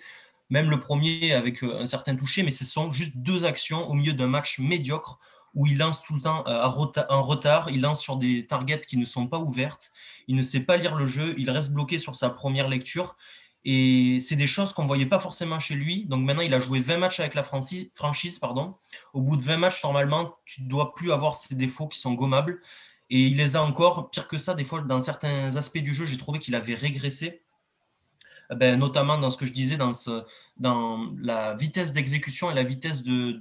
[0.50, 3.94] même le premier avec euh, un certain toucher, mais ce sont juste deux actions au
[3.94, 5.18] milieu d'un match médiocre
[5.54, 6.62] où il lance tout le temps euh,
[7.08, 9.92] en retard, il lance sur des targets qui ne sont pas ouvertes,
[10.28, 13.16] il ne sait pas lire le jeu, il reste bloqué sur sa première lecture
[13.68, 16.04] et c'est des choses qu'on ne voyait pas forcément chez lui.
[16.04, 18.38] Donc maintenant, il a joué 20 matchs avec la franchise.
[18.38, 18.76] Pardon.
[19.12, 22.14] Au bout de 20 matchs, normalement, tu ne dois plus avoir ces défauts qui sont
[22.14, 22.62] gommables.
[23.10, 24.08] Et il les a encore.
[24.10, 27.42] Pire que ça, des fois, dans certains aspects du jeu, j'ai trouvé qu'il avait régressé.
[28.52, 33.02] Eh ben, notamment dans ce que je disais, dans, la vitesse d'exécution et la vitesse
[33.02, 33.36] de,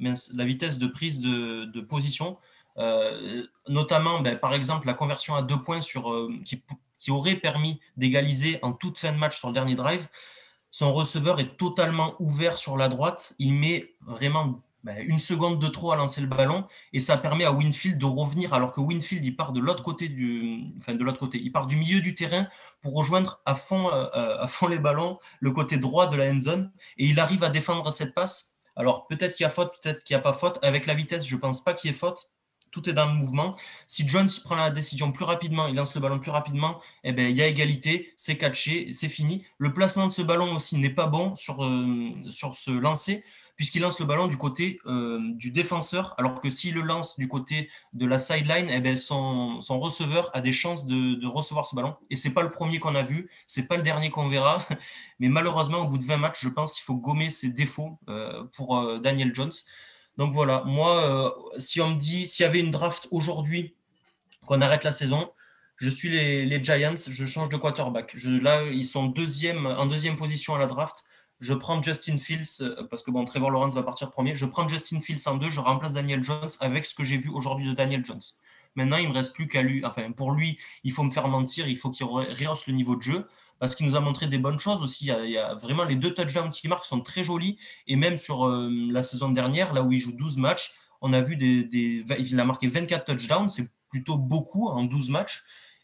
[0.00, 2.38] la vitesse de prise de, de position.
[2.78, 6.62] Euh, notamment, ben, par exemple, la conversion à deux points sur, euh, qui,
[7.06, 10.08] qui aurait permis d'égaliser en toute fin de match sur le dernier drive.
[10.72, 13.34] Son receveur est totalement ouvert sur la droite.
[13.38, 17.44] Il met vraiment ben, une seconde de trop à lancer le ballon et ça permet
[17.44, 21.04] à Winfield de revenir alors que Winfield il part de l'autre côté du enfin de
[21.04, 22.48] l'autre côté il part du milieu du terrain
[22.80, 24.08] pour rejoindre à fond euh,
[24.40, 27.50] à fond les ballons le côté droit de la end zone et il arrive à
[27.50, 30.58] défendre cette passe alors peut-être qu'il y a faute peut-être qu'il n'y a pas faute
[30.62, 32.30] avec la vitesse je pense pas qu'il y ait faute
[32.76, 33.56] tout est dans le mouvement.
[33.86, 37.30] Si Jones prend la décision plus rapidement, il lance le ballon plus rapidement, eh ben,
[37.30, 39.46] il y a égalité, c'est catché, c'est fini.
[39.56, 43.24] Le placement de ce ballon aussi n'est pas bon sur, euh, ce lancer,
[43.56, 47.28] puisqu'il lance le ballon du côté euh, du défenseur, alors que s'il le lance du
[47.28, 51.74] côté de la sideline, eh ben, son, receveur a des chances de, de recevoir ce
[51.74, 51.96] ballon.
[52.10, 54.62] Et c'est pas le premier qu'on a vu, c'est pas le dernier qu'on verra,
[55.18, 58.44] mais malheureusement, au bout de 20 matchs, je pense qu'il faut gommer ses défauts euh,
[58.52, 59.52] pour Daniel Jones.
[60.16, 63.74] Donc voilà, moi, euh, si on me dit, s'il y avait une draft aujourd'hui,
[64.46, 65.30] qu'on arrête la saison,
[65.76, 68.16] je suis les, Giants, je change de quarterback.
[68.24, 71.04] là, ils sont deuxième, en deuxième position à la draft.
[71.38, 74.34] Je prends Justin Fields, euh, parce que bon, Trevor Lawrence va partir premier.
[74.34, 77.28] Je prends Justin Fields en deux, je remplace Daniel Jones avec ce que j'ai vu
[77.28, 78.22] aujourd'hui de Daniel Jones.
[78.74, 79.84] Maintenant, il ne me reste plus qu'à lui.
[79.84, 83.02] Enfin, pour lui, il faut me faire mentir, il faut qu'il rehausse le niveau de
[83.02, 83.26] jeu
[83.58, 85.06] parce qu'il nous a montré des bonnes choses aussi.
[85.06, 87.58] Il y a, vraiment les deux touchdowns qu'il marque sont très jolis.
[87.86, 91.20] Et même sur euh, la saison dernière, là où il joue 12 matchs, on a
[91.20, 95.42] vu des, il a marqué 24 touchdowns, c'est plutôt beaucoup en 12 matchs.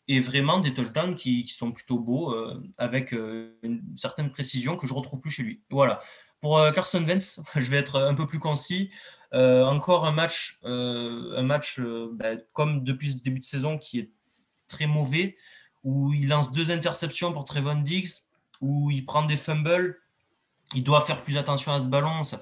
[0.08, 4.86] Et vraiment des touchdowns qui, sont plutôt beaux, euh, avec euh, une certaine précision que
[4.86, 5.62] je ne retrouve plus chez lui.
[5.70, 6.00] Voilà.
[6.40, 8.90] Pour Carson Wentz, je vais être un peu plus concis.
[9.32, 14.10] encore un match, un match ben, comme depuis ce début de saison qui est
[14.66, 15.36] très mauvais
[15.84, 18.10] où il lance deux interceptions pour Trevon Diggs,
[18.60, 19.98] où il prend des fumbles.
[20.74, 22.12] Il doit faire plus attention à ce ballon.
[22.20, 22.38] Enfin,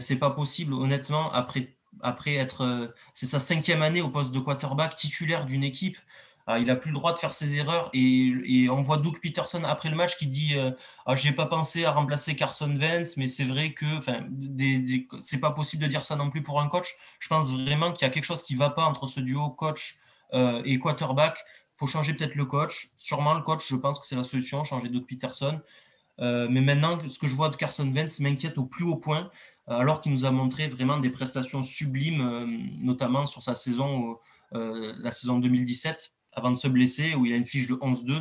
[0.00, 2.62] c'est pas possible, honnêtement, après, après être.
[2.62, 5.98] Euh, c'est sa cinquième année au poste de quarterback titulaire d'une équipe.
[6.46, 9.64] Ah, il n'a plus le droit de faire ses erreurs et, on voit Doug Peterson
[9.64, 10.72] après le match qui dit euh,
[11.06, 13.86] ah, J'ai pas pensé à remplacer Carson Vance, mais c'est vrai que
[15.20, 16.94] c'est pas possible de dire ça non plus pour un coach.
[17.18, 19.48] Je pense vraiment qu'il y a quelque chose qui ne va pas entre ce duo
[19.50, 19.98] coach
[20.34, 21.38] euh, et quarterback
[21.76, 22.90] faut changer peut-être le coach.
[22.96, 25.60] Sûrement le coach, je pense que c'est la solution, changer Doug Peterson.
[26.20, 29.30] Euh, mais maintenant, ce que je vois de Carson Wentz m'inquiète au plus haut point,
[29.68, 32.46] euh, alors qu'il nous a montré vraiment des prestations sublimes, euh,
[32.80, 34.18] notamment sur sa saison,
[34.52, 38.20] la saison 2017, avant de se blesser, où il a une fiche de 11-2.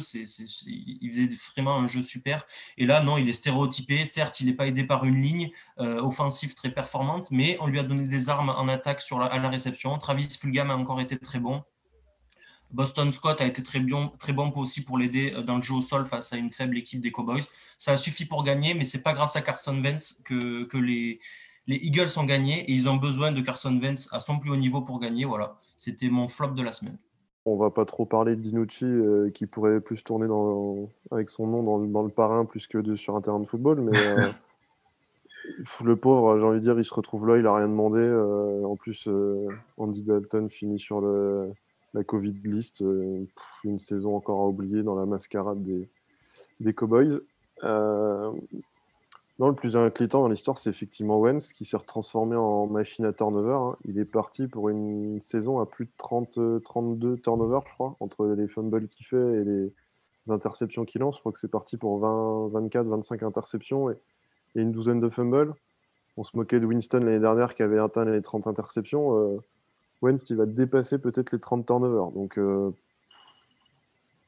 [0.66, 2.48] il faisait vraiment un jeu super.
[2.80, 4.04] Et là, non, il est stéréotypé.
[4.04, 7.84] Certes, il n'est pas aidé par une ligne offensive très performante, mais on lui a
[7.84, 9.96] donné des armes en attaque sur à la réception.
[10.00, 11.64] Travis Fulgham a encore été très bon.
[12.74, 15.76] Boston Scott a été très bon, très bon aussi pour l'aider euh, dans le jeu
[15.76, 17.44] au sol face à une faible équipe des Cowboys.
[17.78, 21.20] Ça a suffi pour gagner, mais c'est pas grâce à Carson Wentz que, que les,
[21.68, 24.58] les Eagles ont gagné et ils ont besoin de Carson Wentz à son plus haut
[24.58, 25.24] niveau pour gagner.
[25.24, 26.98] Voilà, c'était mon flop de la semaine.
[27.46, 31.46] On va pas trop parler de Dinucci euh, qui pourrait plus tourner dans, avec son
[31.46, 34.32] nom dans, le parrain plus que de, sur un terrain de football, mais euh,
[35.84, 38.02] le pauvre, j'ai envie de dire, il se retrouve là, il a rien demandé.
[38.66, 39.08] en plus,
[39.78, 41.52] Andy Dalton finit sur le,
[41.94, 43.26] la Covid list, euh,
[43.64, 45.90] une saison encore à oublier dans la mascarade des,
[46.60, 47.22] des Cowboys.
[47.64, 48.32] Euh,
[49.40, 53.14] non, le plus inquiétant dans l'histoire, c'est effectivement Wentz qui s'est retransformé en machine à
[53.14, 53.54] turnover.
[53.54, 53.78] Hein.
[53.86, 58.28] Il est parti pour une saison à plus de 30, 32 turnovers, je crois, entre
[58.28, 59.74] les fumbles qu'il fait et les
[60.30, 61.16] interceptions qu'il lance.
[61.16, 63.96] Je crois que c'est parti pour 20, 24, 25 interceptions et,
[64.56, 65.56] une douzaine de fumbles.
[66.16, 69.18] On se moquait de Winston l'année dernière qui avait atteint les 30 interceptions.
[69.18, 69.38] Euh,
[70.04, 72.12] Wentz, il va dépasser peut-être les 30 turnovers.
[72.12, 72.72] Donc, euh,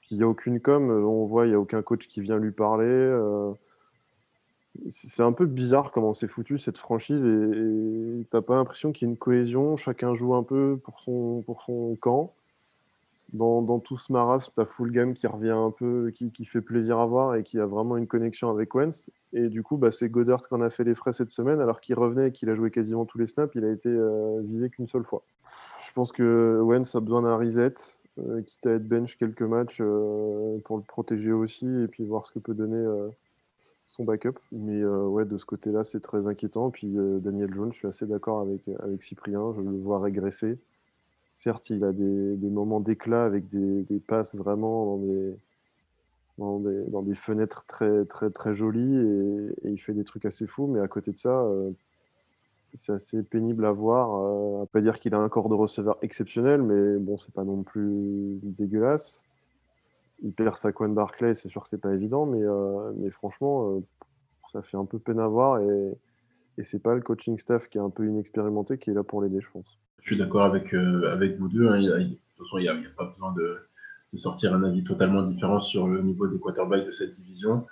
[0.10, 0.90] il n'y a aucune com.
[0.90, 2.86] Euh, on voit, il n'y a aucun coach qui vient lui parler.
[2.86, 3.52] Euh,
[4.90, 9.08] c'est un peu bizarre comment c'est foutu cette franchise et tu n'as pas l'impression qu'il
[9.08, 9.78] y ait une cohésion.
[9.78, 12.34] Chacun joue un peu pour son camp
[13.34, 17.00] dans, tout ce marasme, tu as Full Game qui revient un peu, qui, fait plaisir
[17.00, 19.10] à voir et qui a vraiment une connexion avec Wentz.
[19.34, 21.82] Et du coup, bah, c'est Goddard qui en a fait les frais cette semaine, alors
[21.82, 24.70] qu'il revenait et qu'il a joué quasiment tous les snaps, il a été euh, visé
[24.70, 25.24] qu'une seule fois.
[25.86, 27.76] Je pense que Wentz a besoin d'un reset,
[28.20, 32.26] euh, quitte à être bench quelques matchs euh, pour le protéger aussi et puis voir
[32.26, 32.86] ce que peut donner
[33.86, 34.40] son backup.
[34.52, 36.70] Mais ouais, de ce côté-là, c'est très inquiétant.
[36.70, 40.58] Puis Daniel Jones, je suis assez d'accord avec, avec Cyprien, je le vois régresser.
[41.36, 44.98] Certes, il a des, moments d'éclat avec des, passes vraiment
[46.38, 46.60] dans
[47.02, 50.68] des, fenêtres très, très, très jolies et, il fait des trucs assez fous.
[50.68, 51.72] Mais à côté de ça, euh,
[52.74, 54.16] c'est assez pénible à voir.
[54.16, 57.44] Euh, à pas dire qu'il a un corps de receveur exceptionnel, mais bon, c'est pas
[57.44, 59.22] non plus dégueulasse.
[60.24, 63.82] Il perd sa Quan Barclay, c'est sûr que c'est pas évident, mais, euh, mais franchement,
[64.54, 65.98] ça fait un peu peine à voir et,
[66.58, 69.22] et c'est pas le coaching staff qui est un peu inexpérimenté qui est là pour
[69.22, 69.78] l'aider, je pense.
[70.02, 71.68] Je suis d'accord avec, euh, avec vous deux.
[71.68, 71.82] Hein.
[71.82, 73.58] de toute façon, il n'y a, pas besoin de,
[74.16, 77.66] sortir un avis totalement différent sur le niveau des quarterbacks de cette division.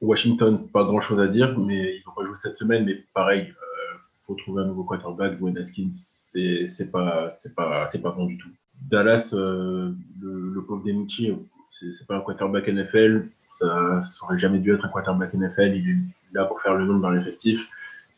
[0.00, 2.84] Washington, pas grand chose à dire, mais ils vont pas jouer cette semaine.
[2.84, 5.40] Mais pareil, il euh, faut trouver un nouveau quarterback.
[5.40, 8.50] Gwen Haskins, c'est pas, pas, pas bon du tout.
[8.80, 11.34] Dallas, euh, le, le, pauvre Demichi,
[11.70, 13.28] c'est pas un quarterback NFL.
[13.52, 15.74] Ça aurait jamais dû être un quarterback NFL.
[15.74, 17.68] Il est là pour faire le nombre dans l'effectif.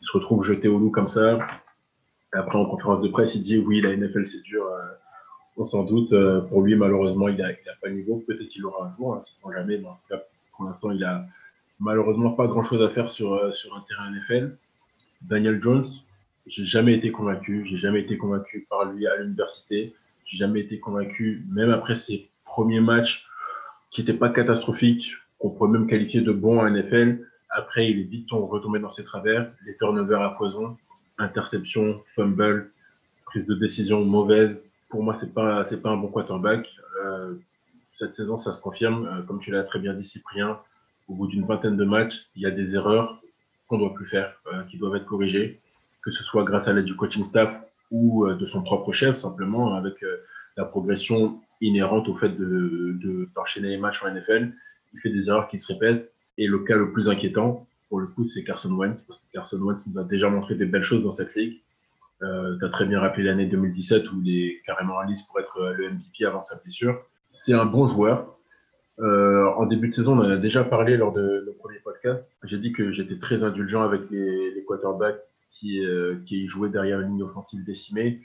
[0.01, 1.39] Il se retrouve jeté au loup comme ça.
[2.33, 4.65] Après, en conférence de presse, il dit oui, la NFL, c'est dur.
[4.65, 4.81] Euh,
[5.57, 6.13] on s'en doute.
[6.13, 7.49] Euh, pour lui, malheureusement, il n'a
[7.81, 8.23] pas le niveau.
[8.25, 9.19] Peut-être qu'il aura un jour, hein,
[9.53, 9.77] jamais.
[9.77, 10.23] Mais en tout cas,
[10.55, 11.25] pour l'instant, il a
[11.79, 14.57] malheureusement pas grand-chose à faire sur, euh, sur un terrain NFL.
[15.21, 15.85] Daniel Jones,
[16.47, 17.65] j'ai jamais été convaincu.
[17.69, 19.93] J'ai jamais été convaincu par lui à l'université.
[20.25, 23.27] J'ai jamais été convaincu, même après ses premiers matchs
[23.89, 27.27] qui n'étaient pas catastrophiques, qu'on pourrait même qualifier de bons à NFL.
[27.51, 30.77] Après, il est vite retombé dans ses travers, les turnovers à foison
[31.21, 32.71] interception, fumble,
[33.25, 34.65] prise de décision mauvaise.
[34.89, 36.67] Pour moi, c'est pas c'est pas un bon quarterback.
[37.03, 37.35] Euh,
[37.93, 39.05] cette saison, ça se confirme.
[39.05, 40.59] Euh, comme tu l'as très bien dit, Cyprien,
[41.07, 43.21] au bout d'une vingtaine de matchs, il y a des erreurs
[43.67, 45.61] qu'on doit plus faire, euh, qui doivent être corrigées,
[46.01, 49.75] que ce soit grâce à l'aide du coaching staff ou de son propre chef, simplement
[49.75, 49.95] avec
[50.55, 54.53] la progression inhérente au fait de d'enchaîner les matchs en NFL.
[54.93, 56.09] Il fait des erreurs qui se répètent.
[56.41, 59.59] Et le cas le plus inquiétant, pour le coup, c'est Carson Wentz, parce que Carson
[59.59, 61.61] Wentz nous a déjà montré des belles choses dans cette ligue.
[62.23, 65.39] Euh, tu as très bien rappelé l'année 2017 où il est carrément en lice pour
[65.39, 66.99] être euh, le MVP avant sa blessure.
[67.27, 68.39] C'est un bon joueur.
[68.97, 72.35] Euh, en début de saison, on en a déjà parlé lors de nos premiers podcasts.
[72.43, 75.83] J'ai dit que j'étais très indulgent avec les, quarterbacks qui,
[76.25, 78.21] qui jouaient derrière une ligne offensive décimée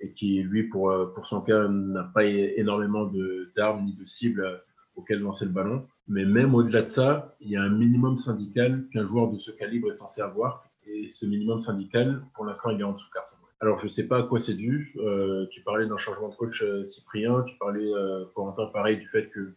[0.00, 3.12] et qui, lui, pour, pour son cas, n'a pas énormément
[3.56, 4.62] d'armes ni de cibles
[4.98, 5.86] auquel lancer le ballon.
[6.08, 9.50] Mais même au-delà de ça, il y a un minimum syndical qu'un joueur de ce
[9.50, 10.64] calibre est censé avoir.
[10.86, 13.36] Et ce minimum syndical, pour l'instant, il est en dessous Carson.
[13.60, 14.94] Alors, je ne sais pas à quoi c'est dû.
[14.98, 17.42] Euh, tu parlais d'un changement de coach euh, Cyprien.
[17.42, 19.54] Tu parlais, euh, Corentin, pareil, du fait qu'il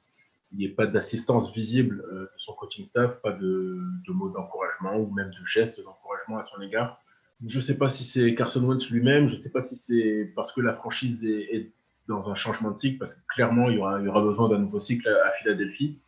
[0.54, 5.12] n'y ait pas d'assistance visible euh, de son coaching staff, pas de, mots d'encouragement ou
[5.14, 7.02] même de gestes d'encouragement à son égard.
[7.46, 9.30] Je ne sais pas si c'est Carson Wentz lui-même.
[9.30, 11.72] Je ne sais pas si c'est parce que la franchise est
[12.08, 15.08] dans un changement de cycle, parce que clairement, il y aura, besoin d'un nouveau cycle
[15.08, 16.00] à, Philadelphie.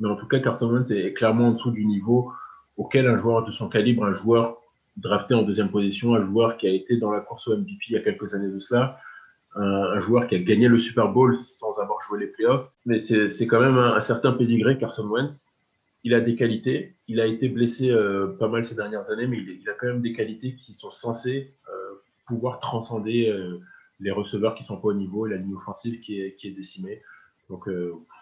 [0.00, 2.32] Mais en tout cas, Carson Wentz est clairement en dessous du niveau
[2.76, 4.58] auquel un joueur de son calibre, un joueur
[4.96, 7.94] drafté en deuxième position, un joueur qui a été dans la course au MVP il
[7.94, 8.98] y a quelques années de cela,
[9.54, 12.70] un, joueur qui a gagné le Super Bowl sans avoir joué les playoffs.
[12.86, 15.44] Mais c'est quand même un, certain pédigré, Carson Wentz.
[16.02, 16.96] Il a des qualités.
[17.08, 20.00] Il a été blessé euh, pas mal ces dernières années, mais il, a quand même
[20.00, 23.60] des qualités qui sont censées euh, pouvoir transcender euh,
[24.00, 27.02] les receveurs qui sont pas au niveau et la ligne offensive qui est, décimée.
[27.48, 27.68] Donc,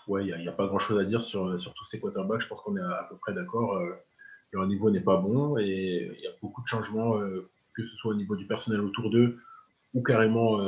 [0.07, 2.41] ouais, il n'y a, pas grand chose à dire sur, sur tous ces quarterbacks.
[2.41, 3.81] Je pense qu'on est à, peu près d'accord.
[4.53, 7.19] leur niveau n'est pas bon et il y a beaucoup de changements,
[7.75, 9.38] que ce soit au niveau du personnel autour d'eux
[9.95, 10.59] ou carrément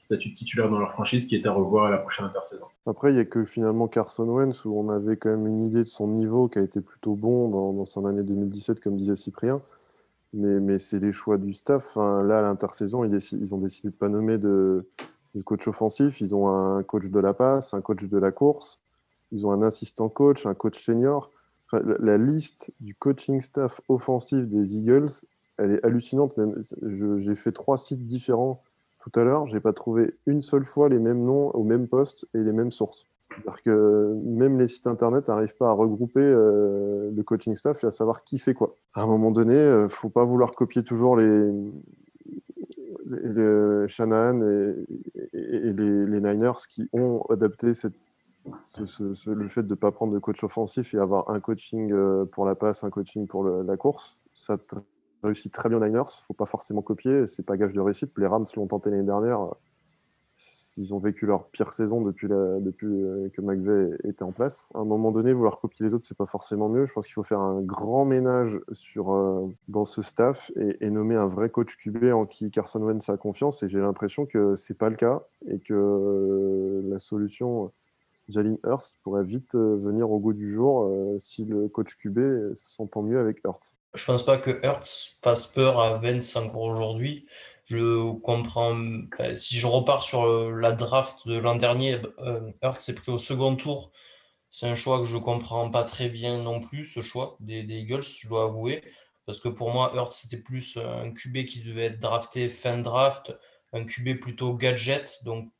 [0.00, 2.66] statut titulaire dans leur franchise qui est à revoir à la prochaine intersaison.
[2.86, 5.84] Après, il n'y a que finalement Carson Wentz où on avait quand même une idée
[5.84, 9.62] de son niveau qui a été plutôt bon dans, son année 2017, comme disait Cyprien.
[10.32, 11.96] Mais, c'est les choix du staff.
[11.96, 14.86] là, à l'intersaison, ils, ils, ont décidé de ne pas nommer de,
[15.44, 16.20] coach offensif.
[16.20, 18.78] Ils ont un coach de la passe, un coach de la course.
[19.32, 21.30] Ils ont un assistant coach, un coach senior.
[21.72, 25.10] la, liste du coaching staff offensif des Eagles,
[25.56, 26.34] elle est hallucinante.
[26.82, 28.62] J'ai fait trois sites différents
[29.00, 32.28] tout à l'heure, j'ai pas trouvé une seule fois les mêmes noms au même poste
[32.34, 33.06] et les mêmes sources.
[33.30, 37.86] C'est-à-dire que même les sites internet n'arrivent pas à regrouper euh, le coaching staff et
[37.86, 38.74] à savoir qui fait quoi.
[38.94, 41.50] À un moment donné, il euh, ne faut pas vouloir copier toujours les,
[43.06, 47.68] les, Shanahan et, les, Niners qui ont adapté
[48.46, 52.44] le fait de ne pas prendre de coach offensif et avoir un coaching euh, pour
[52.44, 54.18] la passe, un coaching pour la course.
[54.32, 54.58] Ça
[55.22, 56.10] réussit très bien aux Niners.
[56.26, 57.26] Faut pas forcément copier.
[57.26, 58.10] C'est pas gage de réussite.
[58.16, 59.50] Les Rams l'ont tenté l'année dernière.
[60.76, 64.66] Ils ont vécu leur pire saison depuis, euh, que McVay était en place.
[64.74, 66.86] À un moment donné, vouloir copier les autres, c'est pas forcément mieux.
[66.86, 68.58] Je pense qu'il faut faire un grand ménage
[68.96, 73.16] euh, dans ce staff et, nommer un vrai coach QB en qui Carson Wentz a
[73.16, 73.62] confiance.
[73.62, 77.72] Et j'ai l'impression que c'est pas le cas et que euh, la solution
[78.28, 83.18] Jalen Hurst pourrait vite venir au goût du jour si le coach QB s'entend mieux
[83.18, 83.72] avec Hurst.
[83.94, 87.26] Je pense pas que Hertz fasse peur à Vence encore aujourd'hui.
[87.70, 88.76] Je comprends.
[89.36, 93.54] si je repars sur la draft de l'an dernier, euh, Hertz est pris au second
[93.54, 93.92] tour.
[94.50, 98.02] C'est un choix que je comprends pas très bien non plus, ce choix des, Eagles,
[98.02, 98.82] je dois avouer.
[99.24, 103.32] Parce que pour moi, Hertz, c'était plus un QB qui devait être drafté fin draft,
[103.72, 105.20] un QB plutôt gadget.
[105.24, 105.52] Donc,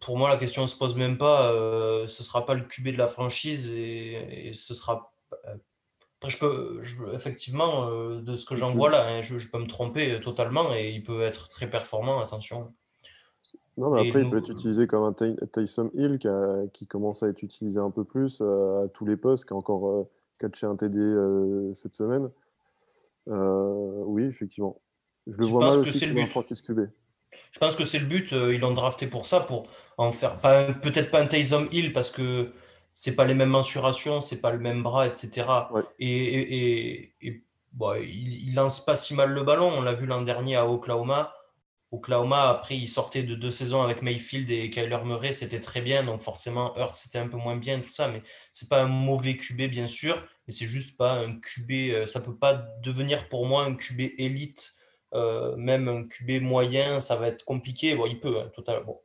[0.00, 1.52] pour moi, la question ne se pose même pas.
[1.52, 5.12] Euh, ce ne sera pas le QB de la franchise et, et ce sera
[6.26, 6.80] je peux,
[7.14, 10.90] effectivement, euh, de ce que j'en vois là, hein, je, peux me tromper totalement et
[10.90, 12.72] il peut être très performant, attention.
[13.76, 15.12] Non, mais après, il peut être utilisé comme un
[15.52, 16.18] Tyson Hill
[16.72, 19.56] qui, commence à être utilisé un peu plus euh, à tous les postes, qui a
[19.56, 20.98] encore euh, catché un TD
[21.74, 22.28] cette semaine.
[23.26, 24.80] oui, effectivement.
[25.28, 26.80] Je le vois mal aussi comme un Francis QB.
[27.52, 28.32] Je pense que c'est le but.
[28.32, 30.38] ils l'ont drafté pour ça, pour en faire.
[30.82, 32.50] Peut-être pas un Tyson Hill parce que
[33.00, 35.46] c'est pas les mêmes mensurations, c'est pas le même bras, etc.
[36.00, 37.42] Et, et,
[38.02, 39.68] il, lance pas si mal le ballon.
[39.68, 41.32] On l'a vu l'an dernier à Oklahoma.
[41.92, 46.02] Oklahoma, après, il sortait de deux saisons avec Mayfield et Kyler Murray, c'était très bien.
[46.02, 48.08] Donc forcément, Hurt, c'était un peu moins bien, tout ça.
[48.08, 48.20] Mais
[48.52, 50.20] c'est pas un mauvais QB, bien sûr.
[50.48, 51.70] Mais c'est juste pas un QB.
[51.70, 54.74] Euh, ça peut pas devenir pour moi un QB élite.
[55.14, 57.94] Euh, même un QB moyen, ça va être compliqué.
[57.94, 58.82] Bon, il peut, hein, total.
[58.82, 58.98] Bon,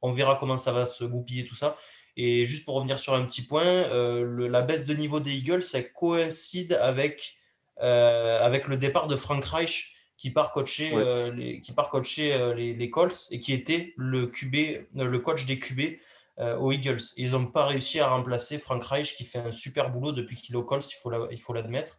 [0.00, 1.76] on verra comment ça va se goupiller, tout ça.
[2.16, 5.62] Et juste pour revenir sur un petit point, euh, la baisse de niveau des Eagles,
[5.62, 7.36] ça coïncide avec,
[7.82, 12.54] euh, avec le départ de Frank Reich qui part coacher, euh, les, qui part coacher
[12.54, 15.98] les, Colts et qui était le, QB, le coach des QB
[16.38, 17.02] aux Eagles.
[17.16, 20.54] Ils n'ont pas réussi à remplacer Frank Reich qui fait un super boulot depuis qu'il
[20.54, 20.88] est aux Colts,
[21.30, 21.98] il faut l'admettre.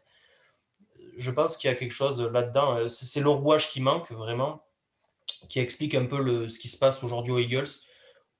[1.17, 2.87] Je pense qu'il y a quelque chose là-dedans.
[2.87, 4.63] C'est le rouage qui manque vraiment,
[5.49, 7.67] qui explique un peu le, ce qui se passe aujourd'hui aux Eagles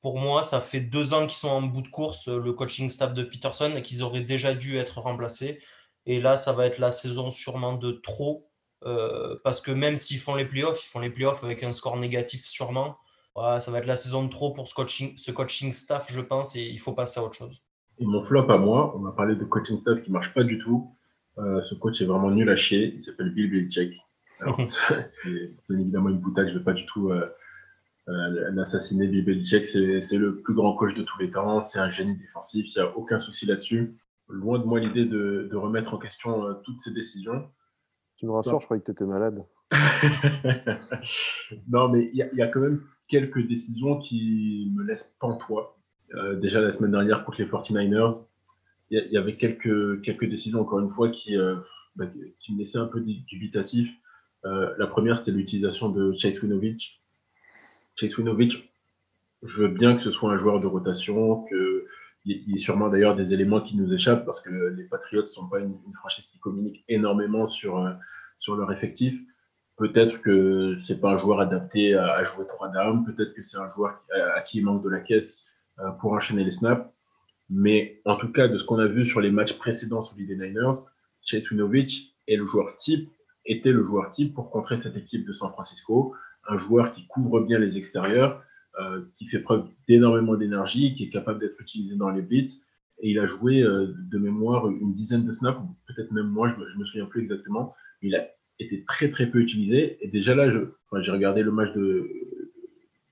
[0.05, 3.15] pour moi, ça fait deux ans qu'ils sont en bout de course, le coaching staff
[3.15, 5.57] de Peterson, et qu'ils auraient déjà dû être remplacés.
[6.05, 8.47] Et là, ça va être la saison sûrement de trop,
[8.83, 11.97] euh, parce que même s'ils font les playoffs, ils font les playoffs avec un score
[11.97, 12.97] négatif sûrement.
[13.35, 16.55] ça va être la saison de trop pour ce coaching, ce coaching staff, je pense,
[16.55, 17.63] et il faut passer à autre chose.
[17.97, 20.43] Et mon flop à moi, on a parlé de coaching staff qui ne marche pas
[20.43, 20.95] du tout.
[21.39, 22.93] Euh, ce coach est vraiment nul à chier.
[22.93, 23.91] Il s'appelle Bill Belichick.
[24.39, 27.09] Alors, c'est évidemment une boutade, je ne vais pas du tout.
[27.09, 27.27] Euh,
[28.07, 32.15] euh, l'assassiné Belichick, c'est le plus grand coach de tous les temps, c'est un génie
[32.15, 33.97] défensif, il n'y a aucun souci là-dessus.
[34.27, 37.49] Loin de moi l'idée de, remettre en question euh, toutes ces décisions.
[38.17, 39.47] Tu me rassures, je croyais que tu étais malade.
[41.67, 45.77] non, mais il y, a quand même quelques décisions qui me laissent pantois.
[46.13, 48.23] Euh, déjà la semaine dernière contre les 49ers,
[48.91, 51.35] il y, avait quelques, quelques décisions, encore une fois, qui,
[51.95, 52.05] bah,
[52.39, 53.89] qui me laissaient un peu dubitatif.
[54.43, 57.01] la première, c'était l'utilisation de Chase Winovich
[57.95, 58.71] Chase Winovich,
[59.43, 61.85] je veux bien que ce soit un joueur de rotation, qu'il
[62.25, 65.47] y ait sûrement d'ailleurs des éléments qui nous échappent parce que les Patriots ne sont
[65.47, 67.91] pas une, franchise qui communique énormément sur, euh,
[68.37, 69.19] sur leur effectif.
[69.77, 73.05] Peut-être que c'est pas un joueur adapté à, jouer trois dames.
[73.05, 74.01] Peut-être que c'est un joueur
[74.35, 75.45] à, qui il manque de la caisse
[75.79, 76.89] euh, pour enchaîner les snaps.
[77.49, 80.35] Mais en tout cas, de ce qu'on a vu sur les matchs précédents sur les
[80.35, 80.79] Niners,
[81.21, 83.11] Chase Winovich est le joueur type,
[83.45, 86.15] était le joueur type pour contrer cette équipe de San Francisco.
[86.47, 88.43] Un joueur qui couvre bien les extérieurs,
[88.79, 92.61] euh, qui fait preuve d'énormément d'énergie, qui est capable d'être utilisé dans les blitz.
[92.99, 96.57] Et il a joué euh, de mémoire une dizaine de snaps, peut-être même moins, je
[96.57, 97.73] ne me souviens plus exactement.
[98.01, 98.25] Il a
[98.59, 99.97] était très très peu utilisé.
[100.01, 102.09] Et déjà là, j'ai regardé le match de,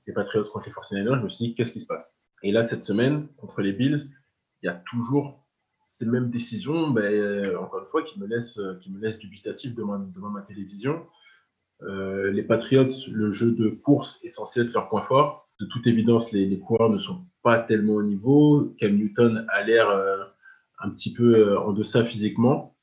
[0.06, 2.16] des Patriots contre les 49 je me suis dit, qu'est-ce qui se passe?
[2.44, 4.10] Et là, cette semaine, contre les Bills,
[4.62, 5.46] il y a toujours
[5.86, 10.30] ces mêmes décisions, ben, encore une fois, qui me laissent, qui me laissent dubitatif devant
[10.30, 11.06] ma télévision.
[11.86, 15.50] Euh, les Patriots, le jeu de course est censé être leur point fort.
[15.60, 18.74] De toute évidence, les, coureurs ne sont pas tellement au niveau.
[18.80, 20.24] Cam Newton a l'air euh,
[20.80, 22.76] un petit peu euh, en deçà physiquement.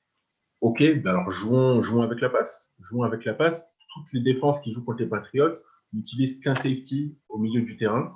[0.60, 2.72] Ok, ben alors jouons, avec la passe.
[2.80, 3.74] Jouons avec la passe.
[3.94, 5.52] Toutes les défenses qui jouent contre les Patriots
[5.92, 8.14] n'utilisent qu'un safety au milieu du terrain.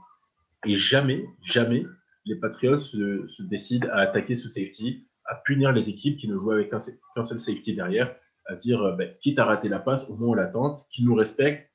[0.66, 1.84] Et jamais, jamais,
[2.26, 6.52] les Patriots se, décident à attaquer ce safety, à punir les équipes qui ne jouent
[6.52, 8.14] avec qu'un seul safety derrière,
[8.46, 11.14] à dire, euh, ben, quitte à rater la passe, au moins on l'attente, qu'ils nous
[11.14, 11.70] respectent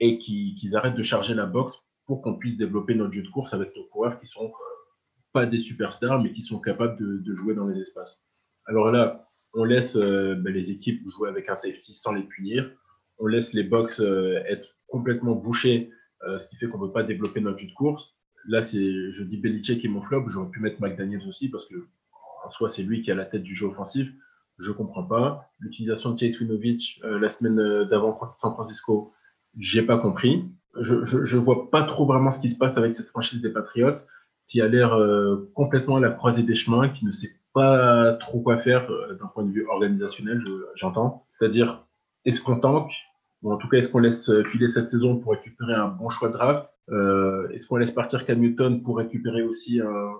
[0.00, 3.52] et qu'ils arrêtent de charger la boxe pour qu'on puisse développer notre jeu de course
[3.54, 4.52] avec nos coureurs qui sont
[5.32, 8.22] pas des superstars, mais qui sont capables de, jouer dans les espaces.
[8.66, 12.70] Alors là, on laisse euh, ben, les équipes jouer avec un safety sans les punir.
[13.18, 15.90] On laisse les box euh, être complètement bouchés,
[16.26, 18.16] euh, ce qui fait qu'on ne peut pas développer notre jeu de course.
[18.48, 20.28] Là, c'est, je dis Belichick est mon flop.
[20.28, 21.86] J'aurais pu mettre McDaniels aussi parce que
[22.44, 24.08] en soi, c'est lui qui a la tête du jeu offensif.
[24.58, 25.50] Je comprends pas.
[25.58, 29.12] L'utilisation de Chase Winovich la semaine d'avant contre San Francisco,
[29.58, 30.44] j'ai pas compris.
[30.80, 33.94] Je, ne vois pas trop vraiment ce qui se passe avec cette franchise des Patriots
[34.46, 34.96] qui a l'air
[35.54, 39.28] complètement à la croisée des chemins, qui ne sait pas trop quoi faire euh, d'un
[39.28, 40.44] point de vue organisationnel,
[40.74, 41.24] j'entends.
[41.28, 41.86] C'est-à-dire,
[42.26, 42.92] est-ce qu'on tank?
[43.40, 46.28] Ou en tout cas, est-ce qu'on laisse filer cette saison pour récupérer un bon choix
[46.28, 46.68] de draft?
[46.90, 50.12] Euh, Est-ce qu'on laisse partir Cam Newton pour récupérer aussi un,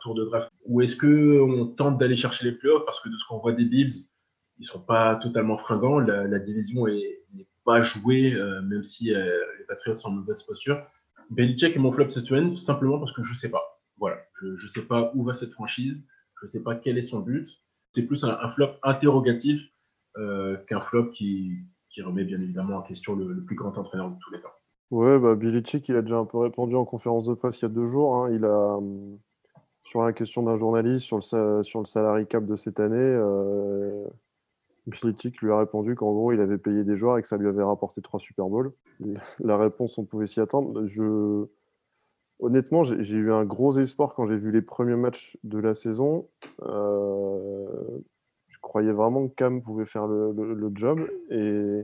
[0.00, 0.50] tour de draft?
[0.66, 2.84] Ou est-ce qu'on tente d'aller chercher les playoffs?
[2.84, 3.92] Parce que de ce qu'on voit des Bills,
[4.58, 5.98] ils sont pas totalement fringants.
[5.98, 10.82] La, division n'est pas jouée, euh, même si les Patriots sont en mauvaise posture.
[11.30, 13.80] Belichick est mon flop cette semaine, tout simplement parce que je sais pas.
[13.98, 16.04] Voilà, je ne sais pas où va cette franchise.
[16.40, 17.60] Je ne sais pas quel est son but.
[17.92, 19.62] C'est plus un, flop interrogatif
[20.16, 21.58] euh, qu'un flop qui,
[21.98, 24.52] remet bien évidemment en question le, plus grand entraîneur de tous les temps.
[24.90, 27.62] Ouais, bah, Billy Chick, il a déjà un peu répondu en conférence de presse il
[27.62, 28.16] y a deux jours.
[28.16, 28.30] Hein.
[28.32, 28.78] Il a,
[29.84, 34.06] sur la question d'un journaliste sur le, sur le salary cap de cette année, euh,
[34.86, 37.36] Billy Chick lui a répondu qu'en gros, il avait payé des joueurs et que ça
[37.36, 38.72] lui avait rapporté trois Super Bowls.
[39.40, 40.86] La réponse, on pouvait s'y attendre.
[42.40, 46.26] Honnêtement, j'ai eu un gros espoir quand j'ai vu les premiers matchs de la saison.
[46.62, 47.66] Euh,
[48.48, 51.00] je croyais vraiment que Cam pouvait faire le, job.
[51.30, 51.82] Et,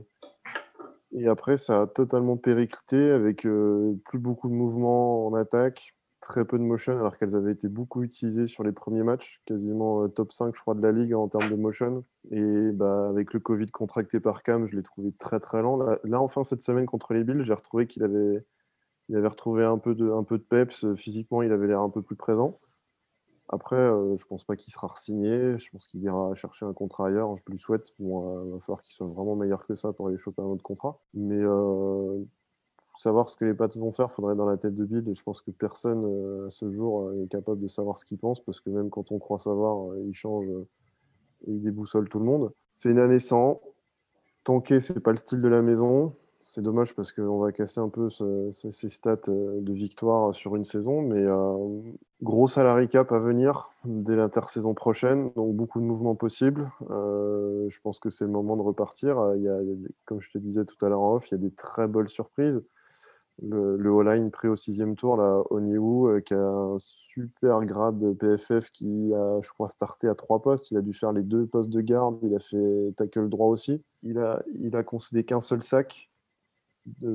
[1.13, 6.57] et, après, ça a totalement périclité avec plus beaucoup de mouvements en attaque, très peu
[6.57, 10.55] de motion, alors qu'elles avaient été beaucoup utilisées sur les premiers matchs, quasiment top 5,
[10.55, 12.03] je crois, de la ligue en termes de motion.
[12.31, 15.77] Et bah, avec le Covid contracté par Cam, je l'ai trouvé très très lent.
[16.03, 18.43] là, enfin, cette semaine contre les Bills, j'ai retrouvé qu'il avait
[19.09, 20.85] il avait retrouvé un peu de, un peu de peps.
[20.95, 22.59] Physiquement, il avait l'air un peu plus présent.
[23.49, 25.57] Après, euh, je pense pas qu'il sera signé.
[25.57, 27.35] Je pense qu'il ira chercher un contrat ailleurs.
[27.37, 27.93] Je lui souhaite.
[27.99, 30.45] Bon, euh, il va falloir qu'il soit vraiment meilleur que ça pour aller choper un
[30.45, 30.99] autre contrat.
[31.13, 34.75] Mais pour savoir ce que les Pats vont faire, il faudrait être dans la tête
[34.75, 35.07] de Bill.
[35.07, 38.43] Et je pense que personne à ce jour est capable de savoir ce qu'il pense.
[38.43, 40.47] Parce que même quand on croit savoir, il change
[41.45, 42.51] et il déboussole tout le monde.
[42.73, 43.61] C'est une année sans.
[44.43, 46.15] Tanker, c'est pas le style de la maison.
[46.49, 50.63] C'est dommage parce qu'on va casser un peu ces stats euh, de victoire sur une
[50.63, 51.81] saison, mais euh,
[52.21, 56.71] gros salary cap à venir dès l'intersaison prochaine, donc beaucoup de mouvements possibles.
[56.89, 59.33] Euh, je pense que c'est le moment de repartir.
[59.35, 59.59] Il y, a,
[60.05, 62.07] comme je te disais tout à l'heure en off, il y a des très belles
[62.07, 62.63] surprises.
[63.43, 68.13] Le, le all-line prêt au sixième tour, là, Oniwu, qui a un super grade de
[68.13, 70.71] PFF qui a, je crois, starté à trois postes.
[70.71, 72.19] Il a dû faire les deux postes de garde.
[72.23, 73.83] Il a fait tackle droit aussi.
[74.01, 76.09] Il a, il a concédé qu'un seul sac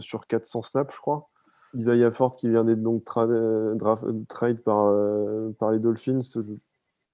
[0.00, 1.28] sur 400 snaps, je crois.
[1.74, 3.74] Isaiah Ford qui vient d'être donc euh,
[4.28, 6.20] trade par, euh, par les Dolphins,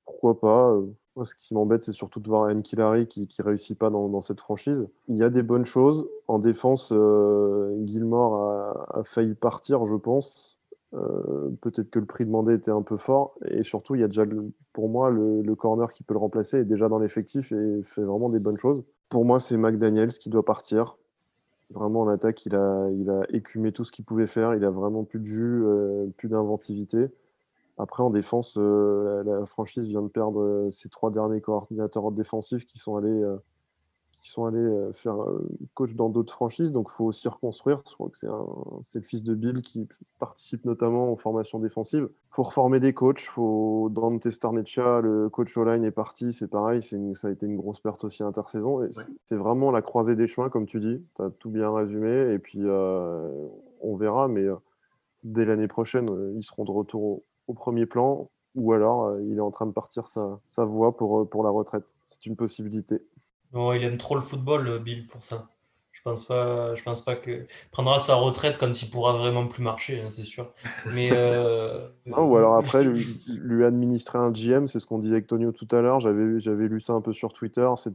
[0.04, 0.86] pourquoi pas euh,
[1.16, 4.40] Moi, ce qui m'embête, c'est surtout de voir Killary qui ne réussit pas dans, cette
[4.40, 4.88] franchise.
[5.06, 6.09] Il y a des bonnes choses.
[6.26, 6.92] En défense,
[7.84, 8.36] Gilmore
[8.90, 10.59] a, failli partir, je pense.
[11.61, 13.34] Peut-être que le prix demandé était un peu fort.
[13.48, 14.24] Et surtout, il y a déjà,
[14.72, 18.02] pour moi, le, le corner qui peut le remplacer est déjà dans l'effectif et fait
[18.02, 18.82] vraiment des bonnes choses.
[19.11, 20.96] Pour moi, c'est McDaniels qui doit partir.
[21.70, 22.88] Vraiment en attaque, il a,
[23.28, 24.54] écumé tout ce qu'il pouvait faire.
[24.54, 27.08] Il a vraiment plus de jus, euh, plus d'inventivité.
[27.76, 32.64] Après, en défense, euh, la, franchise vient de perdre euh, ses trois derniers coordinateurs défensifs
[32.64, 33.22] qui sont allés,
[34.28, 35.16] qui sont allés euh, faire
[35.74, 37.82] coach dans d'autres franchises, donc il faut aussi reconstruire.
[37.88, 38.18] Je crois que
[38.82, 42.08] c'est le fils de Bill qui participe notamment aux formations défensives.
[42.10, 43.20] Il faut reformer des coachs.
[43.20, 43.88] Faut...
[43.90, 47.14] Dante Starneccia, le coach online est parti, c'est pareil, une...
[47.14, 48.84] ça a été une grosse perte aussi intersaison.
[48.84, 48.90] Et
[49.24, 51.02] C'est vraiment la croisée des chemins, comme tu dis.
[51.16, 52.32] Tu as tout bien résumé.
[52.34, 52.62] Et puis,
[53.80, 54.46] on verra, mais
[55.24, 59.40] dès l'année prochaine, ils seront de retour au premier plan ou alors euh, il est
[59.40, 61.94] en train de partir sa, sa voie pour, euh, pour la retraite.
[62.04, 63.02] C'est une possibilité.
[63.53, 65.49] Non, il aime trop le football, euh, Bill, pour ça.
[65.92, 69.64] Je pense pas, je pense pas que prendra sa retraite quand il pourra vraiment plus
[69.64, 70.53] marcher, hein, c'est sûr.
[70.86, 71.11] Mais
[72.07, 75.80] ou alors après lui, administrer un GM, c'est ce qu'on disait avec Tonio tout à
[75.80, 75.99] l'heure.
[75.99, 77.94] J'avais j'avais lu ça un peu sur Twitter, cet,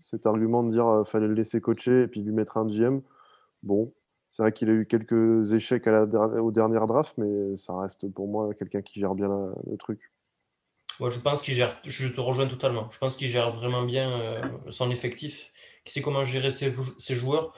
[0.00, 3.00] cet argument de dire qu'il fallait le laisser coacher et puis lui mettre un GM.
[3.64, 3.92] Bon,
[4.28, 6.04] c'est vrai qu'il a eu quelques échecs à la,
[6.42, 9.28] au dernier draft, mais ça reste pour moi quelqu'un qui gère bien
[9.68, 10.12] le truc.
[11.00, 12.88] Moi, je pense qu'il gère, je te rejoins totalement.
[12.90, 15.52] Je pense qu'il gère vraiment bien euh, son effectif.
[15.84, 16.70] Qui sait comment gérer ses,
[17.14, 17.54] joueurs.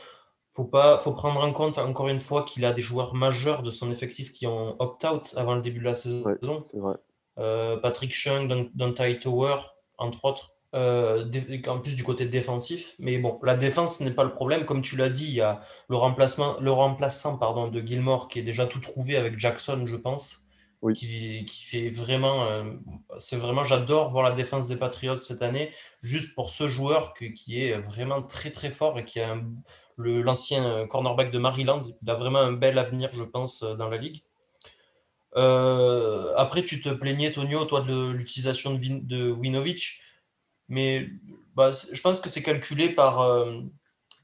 [0.55, 3.71] Faut pas, faut prendre en compte encore une fois qu'il a des joueurs majeurs de
[3.71, 6.63] son effectif qui ont opt-out avant le début de la saison.
[6.75, 6.97] vrai.
[7.39, 9.57] Euh, Patrick Chung, Dante Tower,
[9.99, 10.53] entre autres.
[10.73, 11.29] Euh,
[11.67, 12.95] en plus du côté défensif.
[13.01, 14.65] Mais bon, la défense n'est pas le problème.
[14.65, 18.39] Comme tu l'as dit, il y a le, remplacement, le remplaçant pardon, de Gilmore qui
[18.39, 20.45] est déjà tout trouvé avec Jackson, je pense.
[20.95, 22.47] Qui, fait vraiment.
[22.47, 22.65] Euh,
[23.19, 25.73] c'est vraiment, j'adore voir la défense des Patriots cette année,
[26.03, 29.37] juste pour ce joueur qui est vraiment très très fort et qui a
[29.99, 31.83] l'ancien cornerback de Maryland.
[32.03, 34.23] Il a vraiment un bel avenir, je pense, dans la ligue.
[35.37, 40.03] Euh, après, tu te plaignais, Tonio, toi, de l'utilisation de, Winovich.
[40.69, 41.09] Mais
[41.55, 43.61] bah, je pense que c'est calculé par, euh,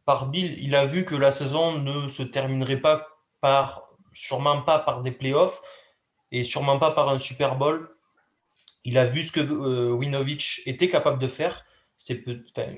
[0.05, 0.57] par Bill.
[0.59, 3.07] Il a vu que la saison ne se terminerait pas
[3.41, 5.63] par, sûrement pas par des playoffs
[6.33, 7.91] et sûrement pas par un Super Bowl.
[8.85, 11.65] Il a vu ce que euh, Winovich était capable de faire.
[11.97, 12.25] C'est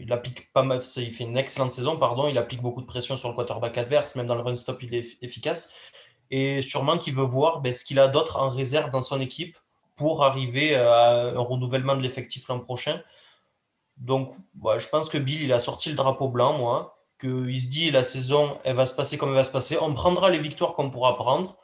[0.01, 2.29] il applique pas mal, il fait une excellente saison, pardon.
[2.29, 4.95] Il applique beaucoup de pression sur le quarterback adverse, même dans le run stop, il
[4.95, 5.73] est efficace.
[6.31, 9.57] Et sûrement qu'il veut voir ben, ce qu'il a d'autre en réserve dans son équipe
[9.97, 13.03] pour arriver à un renouvellement de l'effectif l'an prochain.
[13.97, 14.35] Donc,
[14.79, 16.95] je pense que Bill, il a sorti le drapeau blanc, moi.
[17.21, 19.77] Qu'il se dit, la saison, elle va se passer comme elle va se passer.
[19.81, 21.57] On prendra les victoires qu'on pourra prendre.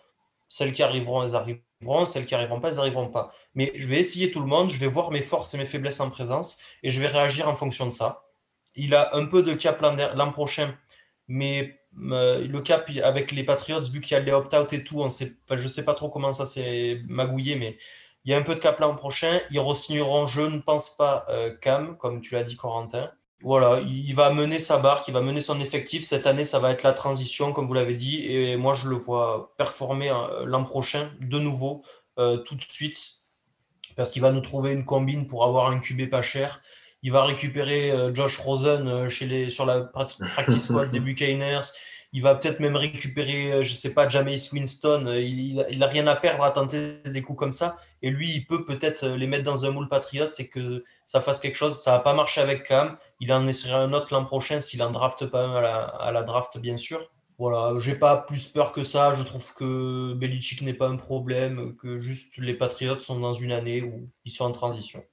[0.48, 1.62] Celles qui arriveront, elles arriveront.
[2.06, 3.32] Celles qui n'arriveront pas, elles n'arriveront pas.
[3.54, 4.70] Mais je vais essayer tout le monde.
[4.70, 6.58] Je vais voir mes forces et mes faiblesses en présence.
[6.82, 8.24] Et je vais réagir en fonction de ça.
[8.74, 10.74] Il a un peu de cap l'an prochain.
[11.28, 11.80] Mais
[12.10, 15.10] euh, le cap avec les Patriots, vu qu'il y a les opt-out et tout, on
[15.10, 17.78] sait, je ne sais pas trop comment ça s'est magouillé, mais
[18.24, 19.40] il y a un peu de cap l'an prochain.
[19.50, 23.10] Ils re-signeront, je ne pense pas, euh, Cam, comme tu l'as dit, Corentin.
[23.44, 26.02] Voilà, il va mener sa barque, il va mener son effectif.
[26.06, 28.24] Cette année, ça va être la transition, comme vous l'avez dit.
[28.24, 31.82] Et moi, je le vois performer euh, l'an prochain, de nouveau,
[32.18, 33.20] euh, tout de suite.
[33.96, 36.62] Parce qu'il va nous trouver une combine pour avoir un QB pas cher.
[37.02, 41.60] Il va récupérer Josh Rosen chez les, sur la practice squad des Buccaneers.
[42.14, 45.14] Il va peut-être même récupérer, je ne sais pas, Jameis Winston.
[45.18, 47.76] Il n'a rien à perdre à tenter des coups comme ça.
[48.00, 51.40] Et lui, il peut peut-être les mettre dans un moule patriote, c'est que ça fasse
[51.40, 51.76] quelque chose.
[51.76, 52.96] Ça n'a pas marché avec Cam.
[53.20, 56.22] Il en essaiera un autre l'an prochain s'il en draft pas à la, à la
[56.22, 57.10] draft, bien sûr.
[57.38, 59.14] Voilà, j'ai pas plus peur que ça.
[59.14, 63.52] Je trouve que Belichick n'est pas un problème, que juste les Patriots sont dans une
[63.52, 65.04] année où ils sont en transition.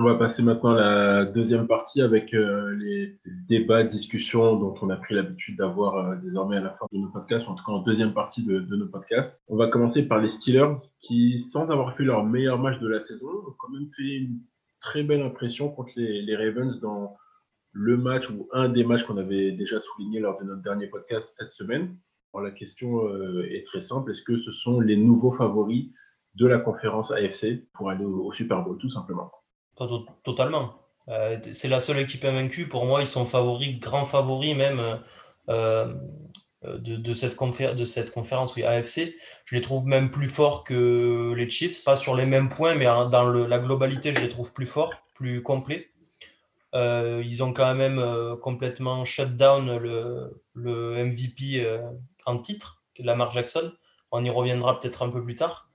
[0.00, 3.18] On va passer maintenant à la deuxième partie avec euh, les
[3.48, 7.08] débats, discussions dont on a pris l'habitude d'avoir euh, désormais à la fin de nos
[7.08, 9.42] podcasts, en tout cas en deuxième partie de, nos podcasts.
[9.48, 13.00] On va commencer par les Steelers qui, sans avoir fait leur meilleur match de la
[13.00, 14.38] saison, ont quand même fait une
[14.80, 17.16] très belle impression contre les, Ravens dans
[17.72, 21.34] le match ou un des matchs qu'on avait déjà souligné lors de notre dernier podcast
[21.36, 21.96] cette semaine.
[22.40, 24.12] La question euh, est très simple.
[24.12, 25.90] Est-ce que ce sont les nouveaux favoris
[26.36, 29.32] de la conférence AFC pour aller au Super Bowl, tout simplement?
[30.22, 30.74] Totalement.
[31.08, 32.68] Euh, c'est la seule équipe invaincue.
[32.68, 35.00] Pour moi, ils sont favoris, grands favoris même
[35.48, 35.94] euh,
[36.62, 39.14] de, cette de cette conférence AFC.
[39.44, 41.84] Je les trouve même plus forts que les Chiefs.
[41.84, 45.42] Pas sur les mêmes points, mais dans la globalité, je les trouve plus forts, plus
[45.42, 45.90] complets.
[46.74, 48.04] Euh, ils ont quand même
[48.42, 49.78] complètement shut down
[50.54, 51.66] le MVP
[52.26, 53.72] en titre, Lamar Jackson.
[54.10, 55.67] On y reviendra peut-être un peu plus tard.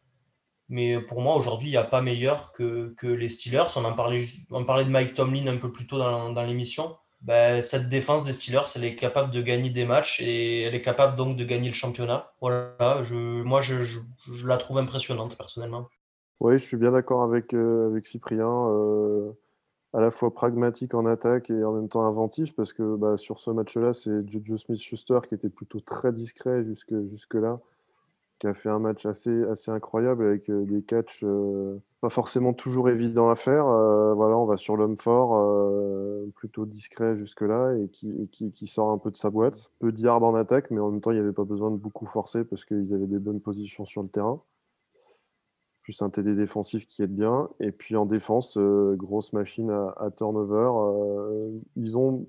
[0.74, 3.68] Mais pour moi, aujourd'hui, il n'y a pas meilleur que, que, les Steelers.
[3.76, 6.96] On en parlait, on parlait de Mike Tomlin un peu plus tôt dans, l'émission.
[7.22, 10.82] Ben, cette défense des Steelers, elle est capable de gagner des matchs et elle est
[10.82, 12.34] capable donc de gagner le championnat.
[12.42, 14.00] Voilà, moi, je,
[14.48, 15.90] la trouve impressionnante personnellement.
[16.40, 18.50] Oui, je suis bien d'accord avec, euh, avec Cyprien.
[18.50, 19.32] Euh,
[19.94, 23.40] à la fois pragmatique en attaque et en même temps inventif, parce que bah, sur
[23.40, 27.60] ce match-là, c'est Joe Smith-Schuster qui était plutôt très discret jusque, jusque là
[28.44, 31.24] qui a fait un match assez, assez incroyable avec des catchs
[32.02, 33.64] pas forcément toujours évidents à faire.
[33.64, 35.40] voilà, on va sur l'homme fort,
[36.36, 39.72] plutôt discret jusque-là, et, qui, qui, sort un peu de sa boîte.
[39.80, 41.78] Peu de yards en attaque, mais en même temps, il n'y avait pas besoin de
[41.78, 44.42] beaucoup forcer parce qu'ils avaient des bonnes positions sur le terrain.
[45.82, 47.48] Plus un TD défensif qui aide bien.
[47.62, 50.72] Et puis en défense, grosse machine à, à turnover.
[51.78, 52.28] ils ont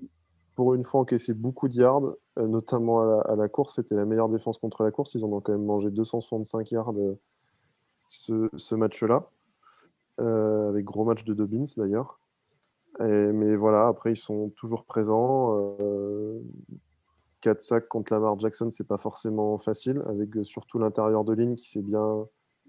[0.55, 3.75] pour une fois encaissé beaucoup de yards, euh, notamment à la, course.
[3.75, 5.13] C'était la meilleure défense contre la course.
[5.13, 7.19] Ils en ont quand même mangé 265 yards euh,
[8.07, 9.29] ce, match-là,
[10.21, 12.19] euh, avec gros match de Dobbins d'ailleurs.
[12.99, 15.69] Mais voilà, après, ils sont toujours présents.
[17.41, 21.69] 4 sacs contre Lamar Jackson, c'est pas forcément facile, avec surtout l'intérieur de ligne qui
[21.69, 22.25] s'est bien,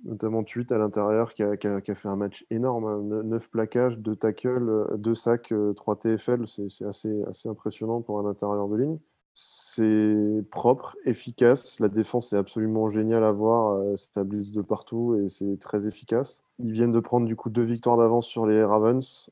[0.07, 3.23] notamment 8 à l'intérieur, qui a, fait un match énorme.
[3.25, 3.49] 9 hein.
[3.51, 8.77] plaquages, 2 tackles, 2 sacs, 3 euh, TFL, c'est assez, impressionnant pour un intérieur de
[8.77, 8.99] ligne.
[9.35, 11.79] C'est propre, efficace.
[11.79, 13.79] La défense est absolument géniale à voir.
[13.97, 16.43] Ça euh, blitz de partout et c'est très efficace.
[16.59, 19.29] Ils viennent de prendre du coup deux victoires d'avance sur les Ravens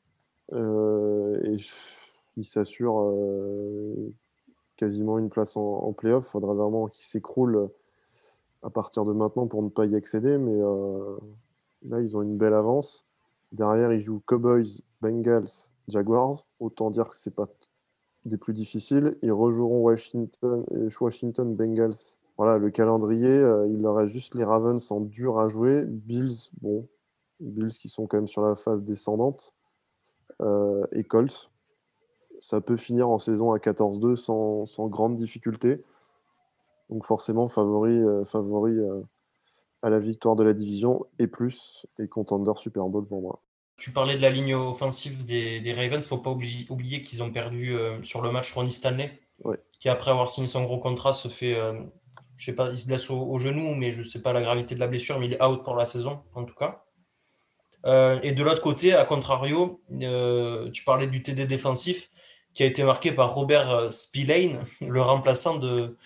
[0.53, 1.57] euh, et
[2.37, 3.11] ils s'assurent
[4.77, 6.25] quasiment une place en, en playoff.
[6.27, 7.69] Il faudra vraiment qu'ils s'écroulent
[8.65, 10.37] à partir de maintenant pour ne pas y accéder.
[10.37, 11.17] Mais euh,
[11.87, 13.05] là, ils ont une belle avance.
[13.51, 16.45] Derrière, ils jouent Cowboys, Bengals, Jaguars.
[16.59, 17.47] Autant dire que c'est pas
[18.25, 19.17] des plus difficiles.
[19.21, 20.65] Ils rejoueront Washington,
[20.99, 22.17] Washington Bengals.
[22.37, 25.83] Voilà, le calendrier, euh, il leur reste juste les Ravens en dur à jouer.
[25.85, 26.87] Bills, bon,
[27.39, 29.53] Bills qui sont quand même sur la phase descendante.
[30.41, 31.51] Euh, et Colts.
[32.39, 35.81] Ça peut finir en saison à 14-2 sans, sans grande difficulté.
[36.89, 39.01] Donc forcément, favori, euh, favori euh,
[39.81, 43.41] à la victoire de la division et plus, et contender Super Bowl pour moi.
[43.77, 45.95] Tu parlais de la ligne offensive des, des Ravens.
[45.95, 49.19] Il ne faut pas oublier, qu'ils ont perdu euh, sur le match Ronnie Stanley,
[49.79, 51.57] qui après avoir signé son gros contrat se fait,
[52.37, 54.75] je sais pas, il se blesse au, genou, mais je ne sais pas la gravité
[54.75, 56.85] de la blessure, mais il est out pour la saison en tout cas.
[58.23, 59.81] et de l'autre côté, à contrario,
[60.71, 62.09] tu parlais du TD défensif
[62.53, 65.97] qui a été marqué par Robert Spillane, le remplaçant de,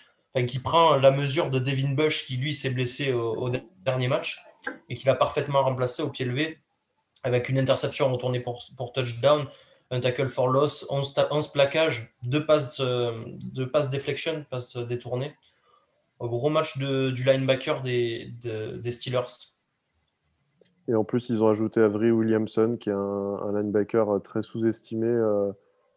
[0.46, 3.50] qui prend la mesure de Devin Bush qui lui s'est blessé au,
[3.84, 4.44] dernier match
[4.88, 6.58] et qui l'a parfaitement remplacé au pied levé
[7.22, 9.46] avec une interception retournée pour, pour touchdown,
[9.90, 15.34] un tackle for loss, 11, 11 plaquages, deux passes, euh, deux passes deflection, passes détournées.
[16.20, 18.32] Un gros match du linebacker des,
[18.90, 19.54] Steelers.
[20.86, 25.06] Et en plus, ils ont ajouté Avery Williamson, qui est un, linebacker très sous-estimé.
[25.06, 25.52] Euh,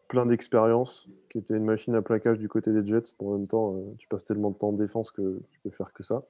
[0.08, 3.14] plein d'expérience, qui était une machine à plaquage du côté des Jets.
[3.18, 5.92] en même temps, euh, tu passes tellement de temps en défense que tu peux faire
[5.92, 6.24] que ça.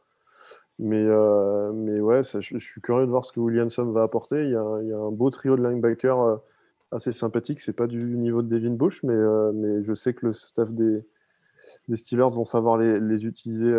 [0.78, 4.44] Mais, euh, mais ouais, je, suis curieux de voir ce que Williamson va apporter.
[4.44, 6.36] Il y a, un beau trio de linebackers euh,
[6.90, 7.60] assez sympathique.
[7.60, 9.14] C'est pas du niveau de Devin Bush, mais,
[9.52, 11.04] mais je sais que le staff des,
[11.88, 13.72] des Steelers vont savoir les, utiliser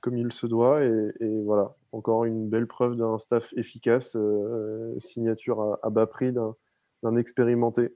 [0.00, 0.82] comme il se doit.
[0.82, 4.16] Et, voilà, encore une belle preuve d'un staff efficace,
[4.98, 7.94] signature à bas prix d'un expérimenté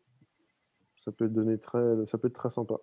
[1.05, 2.77] ça peut donner très, ça peut être très sympa.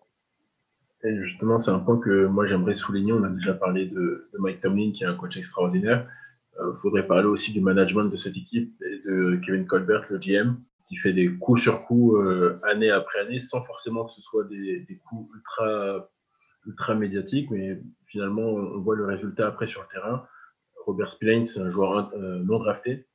[1.03, 3.13] Et justement, c'est un point que moi j'aimerais souligner.
[3.13, 6.09] On a déjà parlé de, Mike Tomlin, qui est un coach extraordinaire.
[6.57, 10.17] Il euh, faudrait parler aussi du management de cette équipe et de Kevin Colbert, le
[10.17, 14.21] GM, qui fait des coups sur coups euh, année après année, sans forcément que ce
[14.21, 16.09] soit des, coups ultra,
[16.65, 20.25] ultra médiatiques, mais finalement, on voit le résultat après sur le terrain.
[20.85, 23.07] Robert Spillane, c'est un joueur euh, non drafté,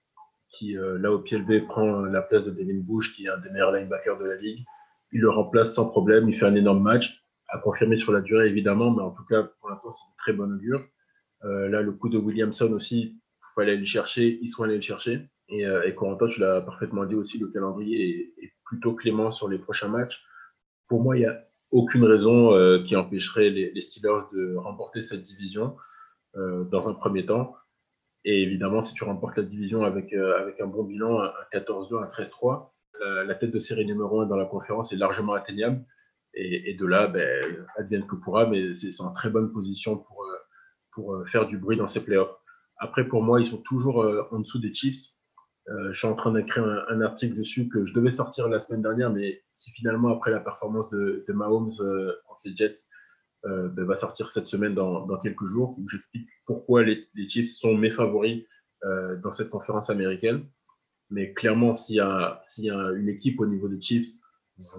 [0.48, 3.50] qui, là, au pied levé, prend la place de Devin Bush, qui est un des
[3.50, 4.64] meilleurs linebackers de la ligue
[5.14, 8.48] il le remplace sans problème, il fait un énorme match, à confirmer sur la durée
[8.48, 10.84] évidemment, mais en tout cas pour l'instant c'est une très bonne augure.
[11.44, 14.76] Euh, là le coup de Williamson aussi, il fallait aller le chercher, ils sont allés
[14.76, 15.28] le chercher.
[15.48, 19.58] Et, euh, Corentin, tu l'as parfaitement dit aussi, le calendrier est, plutôt clément sur les
[19.58, 20.18] prochains matchs.
[20.88, 25.20] Pour moi, il n'y a aucune raison euh, qui empêcherait les, Steelers de remporter cette
[25.20, 25.76] division
[26.36, 27.54] euh, dans un premier temps.
[28.24, 32.06] Et évidemment, si tu remportes la division avec, avec un bon bilan, un 14-2, un
[32.06, 32.70] 13-3,
[33.00, 35.84] la, tête de série numéro 1 dans la conférence est largement atteignable.
[36.36, 41.20] Et, de là, ben, advienne que pourra, mais c'est en très bonne position pour, euh,
[41.20, 42.36] euh, faire du bruit dans ces playoffs.
[42.78, 45.12] Après, pour moi, ils sont toujours euh, en dessous des Chiefs.
[45.68, 49.10] je suis en train d'écrire un, article dessus que je devais sortir la semaine dernière,
[49.10, 51.70] mais qui finalement, après la performance de, Mahomes
[52.26, 52.82] contre les Jets,
[53.44, 57.76] ben, va sortir cette semaine dans, quelques jours, où j'explique pourquoi les, les, Chiefs sont
[57.76, 58.44] mes favoris
[59.22, 60.44] dans cette conférence américaine.
[61.14, 62.40] Mais clairement, s'il y, a,
[62.96, 64.08] une équipe au niveau des Chiefs,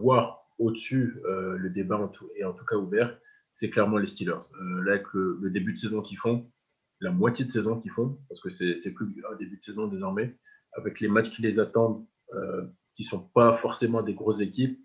[0.01, 3.17] voire au-dessus, euh, le débat est en tout cas ouvert,
[3.53, 4.33] c'est clairement les Steelers.
[4.61, 6.51] Euh, là, avec le, début de saison qu'ils font,
[6.99, 10.35] la moitié de saison qu'ils font, parce que c'est plus un début de saison désormais,
[10.73, 14.77] avec les matchs qui les attendent, euh, qui ne sont pas forcément des grosses équipes,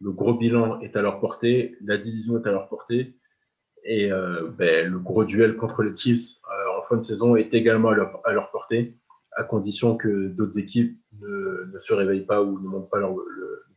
[0.00, 3.16] le gros bilan est à leur portée, la division est à leur portée,
[3.84, 4.10] et
[4.58, 6.40] ben, le gros duel contre les Chiefs
[6.76, 8.98] en fin de saison est également à leur, portée,
[9.38, 13.14] à condition que d'autres équipes ne, se réveillent pas ou ne, pas leur,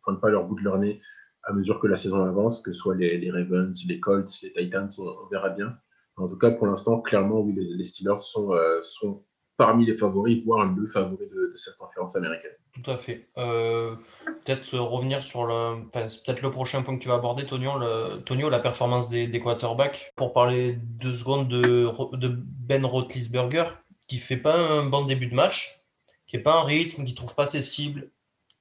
[0.02, 1.02] prennent pas leur bout de leur nez
[1.44, 4.90] à mesure que la saison avance, que ce soit les, Ravens, les Colts, les Titans,
[5.00, 5.78] on, verra bien.
[6.18, 9.24] En tout cas, pour l'instant, clairement, oui, les, Steelers sont, euh, sont
[9.58, 12.52] parmi les favoris, voire le favori de, cette conférence américaine.
[12.74, 13.28] Tout à fait.
[13.38, 13.96] Euh,
[14.26, 19.10] peut-être revenir sur le, peut-être le prochain point que tu vas aborder, Tonio, la performance
[19.10, 20.14] des, quarterbacks.
[20.16, 23.66] Pour parler deux secondes de, de Ben Roethlisberger,
[24.12, 25.82] qui fait pas un bon début de match,
[26.28, 28.12] qui n'est pas un rythme, qui trouve pas ses cibles,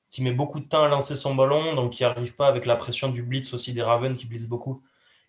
[0.08, 2.76] qui met beaucoup de temps à lancer son ballon, donc qui n'arrive pas avec la
[2.76, 4.80] pression du blitz aussi des Ravens qui blitz beaucoup.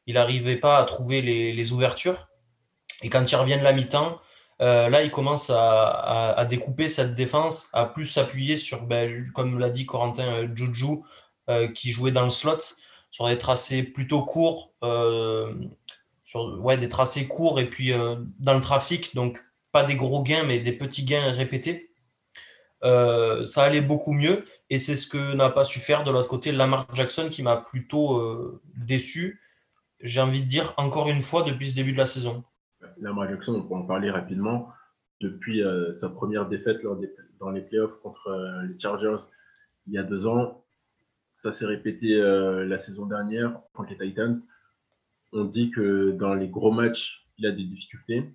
[0.06, 2.30] Il n'arrivait pas à trouver les, ouvertures.
[3.02, 4.22] Et quand il revient la mi-temps,
[4.62, 9.72] euh, là, il commence à, découper cette défense, à plus s'appuyer sur, ben, comme l'a
[9.72, 11.00] dit Corentin euh, Juju,
[11.50, 12.60] euh, qui jouait dans le slot,
[13.10, 14.72] sur des tracés plutôt courts,
[16.26, 17.92] sur ouais, des tracés courts et puis
[18.38, 19.40] dans le trafic, donc
[19.72, 21.94] pas des gros gains, mais des petits gains répétés.
[22.82, 26.52] ça allait beaucoup mieux et c'est ce que n'a pas su faire de l'autre côté
[26.52, 29.40] Lamar Jackson qui m'a plutôt déçu.
[30.02, 32.44] J'ai envie de dire encore une fois depuis ce début de la saison.
[33.00, 34.70] Lamar Jackson, on peut en parler rapidement.
[35.20, 36.80] Depuis euh, sa première défaite
[37.40, 39.24] dans les playoffs contre euh, les Chargers
[39.88, 40.64] il y a deux ans,
[41.30, 44.36] ça s'est répété euh, la saison dernière contre les Titans.
[45.32, 48.34] On dit que dans les gros matchs, il a des difficultés.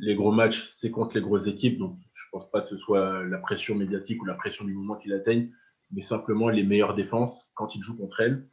[0.00, 2.76] Les gros matchs, c'est contre les grosses équipes, donc je ne pense pas que ce
[2.76, 5.50] soit la pression médiatique ou la pression du moment qu'il atteigne,
[5.90, 8.48] mais simplement les meilleures défenses, quand il joue contre elles,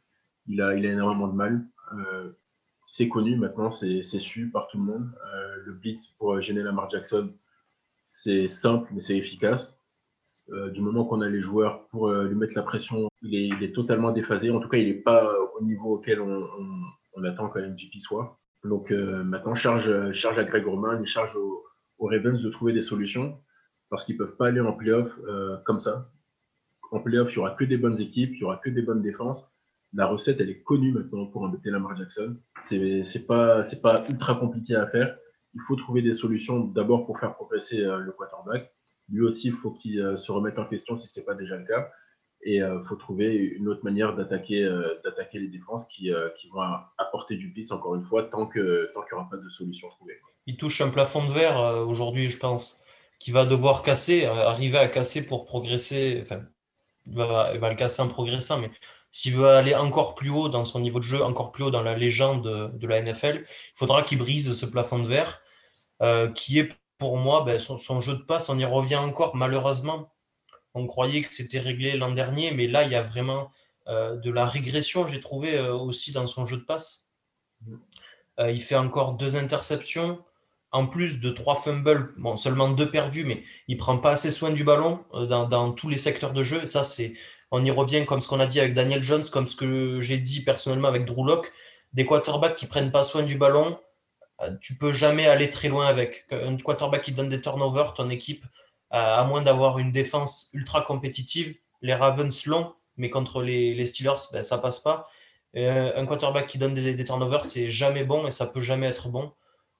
[0.48, 1.66] il a, énormément de mal
[2.86, 5.12] c'est connu maintenant, c'est su par tout le monde.
[5.34, 7.34] Euh, le blitz pour gêner Lamar Jackson,
[8.04, 9.80] c'est simple, mais c'est efficace.
[10.50, 13.74] Euh, du moment qu'on a les joueurs pour euh, lui mettre la pression, il est,
[13.74, 14.50] totalement déphasé.
[14.50, 15.28] En tout cas, il n'est pas
[15.58, 18.38] au niveau auquel on, attend qu'un MVP soit.
[18.68, 21.64] Donc maintenant, charge, charge à Greg Roman, charge aux,
[21.98, 23.40] Ravens de trouver des solutions
[23.88, 25.10] parce qu'ils ne peuvent pas aller en playoff
[25.64, 26.10] comme ça.
[26.90, 29.02] En playoff, il n'y aura que des bonnes équipes, il n'y aura que des bonnes
[29.02, 29.50] défenses
[29.96, 32.34] la recette, elle est connue maintenant pour embêter Lamar Jackson.
[32.62, 33.62] C'est, c'est pas,
[34.08, 35.16] ultra compliqué à faire.
[35.54, 38.70] Il faut trouver des solutions d'abord pour faire progresser euh, le quarterback.
[39.08, 41.64] Lui aussi, il faut qu'il euh, se remette en question si c'est pas déjà le
[41.64, 41.90] cas.
[42.42, 44.68] Et il euh, faut trouver une autre manière d'attaquer,
[45.04, 46.62] d'attaquer les défenses qui, qui vont
[46.98, 50.18] apporter du blitz, encore une fois, tant, qu'il n'y aura pas de solution trouvée.
[50.46, 51.58] Il touche un plafond de verre
[51.88, 52.82] aujourd'hui, je pense,
[53.18, 56.20] qui va devoir casser, arriver à casser pour progresser.
[56.22, 56.42] Enfin,
[57.06, 58.70] il va, le casser en progressant, mais
[59.10, 61.82] s'il veut aller encore plus haut dans son niveau de jeu, encore plus haut dans
[61.82, 65.40] la légende de, la NFL, il faudra qu'il brise ce plafond de verre,
[66.02, 68.48] euh, qui est pour moi ben, son, jeu de passe.
[68.48, 70.12] On y revient encore, malheureusement.
[70.76, 73.50] On croyait que c'était réglé l'an dernier, mais là, il y a vraiment
[73.88, 77.06] euh, de la régression, j'ai trouvé euh, aussi dans son jeu de passe.
[78.38, 80.22] il fait encore deux interceptions,
[80.72, 84.62] en plus de trois fumbles, seulement deux perdus, mais il prend pas assez soin du
[84.62, 86.66] ballon dans, tous les secteurs de jeu.
[86.66, 87.14] Ça, c'est
[87.50, 90.18] on y revient comme ce qu'on a dit avec Daniel Jones, comme ce que j'ai
[90.18, 91.52] dit personnellement avec Drew Locke.
[91.94, 93.78] Des quarterbacks qui prennent pas soin du ballon,
[94.42, 96.26] euh, tu peux jamais aller très loin avec.
[96.30, 98.48] Un quarterback qui donne des turnovers, ton équipe, euh,
[98.96, 104.42] à moins d'avoir une défense ultra compétitive, les Ravens l'ont, mais contre les, Steelers, ben,
[104.42, 105.08] ça passe pas.
[105.56, 108.86] Euh, un quarterback qui donne des, des turnovers, c'est jamais bon et ça peut jamais
[108.86, 109.32] être bon.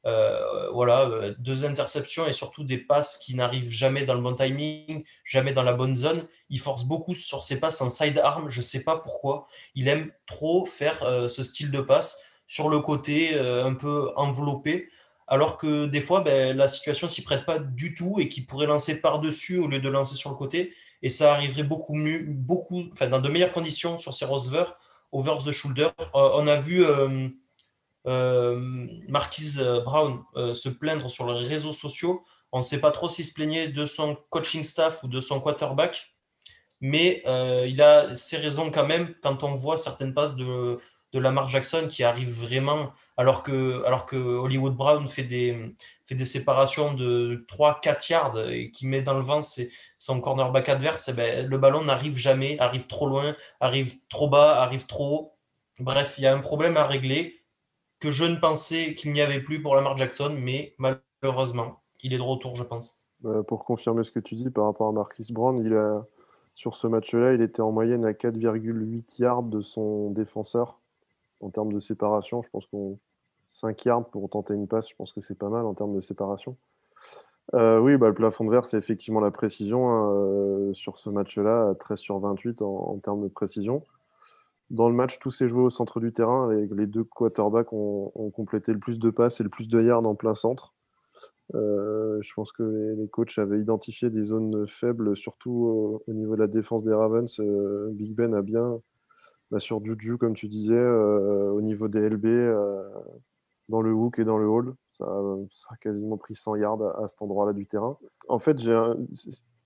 [0.07, 4.35] Euh, voilà, euh, deux interceptions et surtout des passes qui n'arrivent jamais dans le bon
[4.35, 6.29] timing, jamais dans la bonne zone.
[6.49, 9.49] Il force beaucoup sur ses passes en side arm, je ne sais pas pourquoi.
[9.75, 14.89] Il aime trop faire euh, ce style de passe sur le côté un peu enveloppé,
[15.27, 18.67] alors que des fois, ben, la situation s'y prête pas du tout et qu'il pourrait
[18.67, 20.73] lancer par-dessus au lieu de lancer sur le côté.
[21.03, 24.77] Et ça arriverait beaucoup mieux, beaucoup, dans de meilleures conditions sur ces receivers,
[25.13, 25.89] over the shoulder.
[26.15, 26.85] on a vu
[28.07, 32.25] euh, Marquise euh, Brown euh, se plaindre sur les réseaux sociaux.
[32.53, 35.41] On ne sait pas trop s'il se plaignait de son coaching staff ou de son
[35.41, 36.15] quarterback,
[36.81, 37.23] mais
[37.67, 40.79] il a ses raisons quand même quand on voit certaines passes de,
[41.13, 43.83] de Lamar Jackson qui arrivent vraiment, alors que,
[44.39, 49.21] Hollywood Brown fait des, fait des séparations de 3-4 yards et qui met dans le
[49.21, 49.41] vent
[49.99, 54.61] son cornerback adverse, eh ben, le ballon n'arrive jamais, arrive trop loin, arrive trop bas,
[54.61, 55.33] arrive trop haut.
[55.81, 57.43] Bref, il y a un problème à régler
[58.01, 62.19] que je ne pensais qu'il n'y avait plus pour Lamar Jackson, mais malheureusement, il est
[62.19, 63.01] de retour, je pense.
[63.21, 66.05] Bah, pour confirmer ce que tu dis par rapport à Marquis Brown, il a,
[66.55, 70.81] sur ce match-là, il était en moyenne à 4,8 yards de son défenseur
[71.41, 72.43] en termes de séparation.
[72.43, 72.99] Je pense qu'on
[73.49, 76.01] 5 yards pour tenter une passe, je pense que c'est pas mal en termes de
[76.01, 76.57] séparation.
[77.55, 81.11] Euh, oui, bah, le plafond de verre, c'est effectivement la précision hein, euh, sur ce
[81.11, 83.85] match-là, 13 sur 28 en termes de précision.
[84.71, 86.53] Dans le match, tout s'est joué au centre du terrain.
[86.53, 90.05] Les, les deux quarterbacks ont, complété le plus de passes et le plus de yards
[90.05, 90.75] en plein centre.
[91.55, 96.49] je pense que les, coachs avaient identifié des zones faibles, surtout au, niveau de la
[96.49, 97.41] défense des Ravens.
[97.93, 98.81] Big Ben a bien,
[99.51, 102.27] bah, sur Juju, comme tu disais, au niveau des LB,
[103.69, 104.75] dans le hook et dans le hall.
[104.93, 107.99] Ça, a quasiment pris 100 yards à, cet endroit-là du terrain.
[108.29, 108.79] En fait, j'ai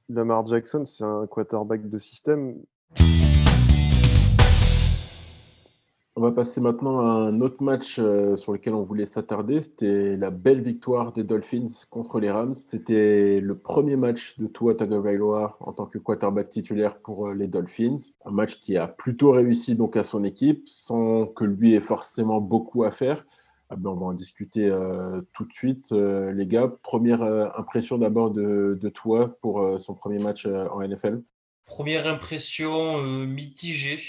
[0.08, 2.56] Lamar Jackson, c'est un quarterback de système.
[6.20, 9.62] On va passer maintenant à un autre match euh, sur lequel on voulait s'attarder.
[9.62, 12.52] C'était la belle victoire des Dolphins contre les Rams.
[12.66, 17.46] C'était le premier match de Tua Tagovailoa en tant que quarterback titulaire pour euh, les
[17.46, 17.96] Dolphins.
[18.26, 22.42] Un match qui a plutôt réussi donc à son équipe, sans que lui ait forcément
[22.42, 23.24] beaucoup à faire.
[23.70, 26.70] Ah ben, on va en discuter euh, tout de suite, les gars.
[26.82, 27.22] Première
[27.58, 31.22] impression d'abord de, toi pour son premier match en NFL
[31.64, 34.00] Première impression mitigée.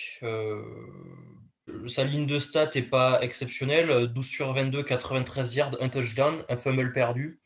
[1.87, 4.07] Sa ligne de stats n'est pas exceptionnelle.
[4.07, 7.39] 12 sur 22, 93 yards, un touchdown, un fumble perdu.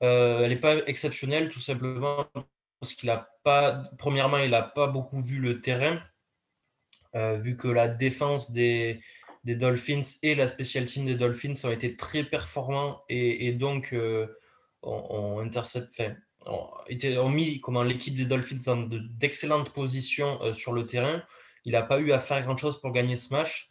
[0.00, 2.26] elle n'est pas exceptionnelle tout simplement
[2.80, 6.00] parce qu'il a pas, premièrement, il n'a pas beaucoup vu le terrain,
[7.14, 9.00] vu que la défense des,
[9.46, 14.26] des Dolphins et la special team des Dolphins ont été très performants et, donc euh,
[14.82, 16.02] ont, intercept,
[16.44, 21.22] ont, mis comment l'équipe des Dolphins dans d'excellentes positions euh, sur le terrain.
[21.66, 23.70] Il n'a pas eu à faire grand-chose pour gagner ce match.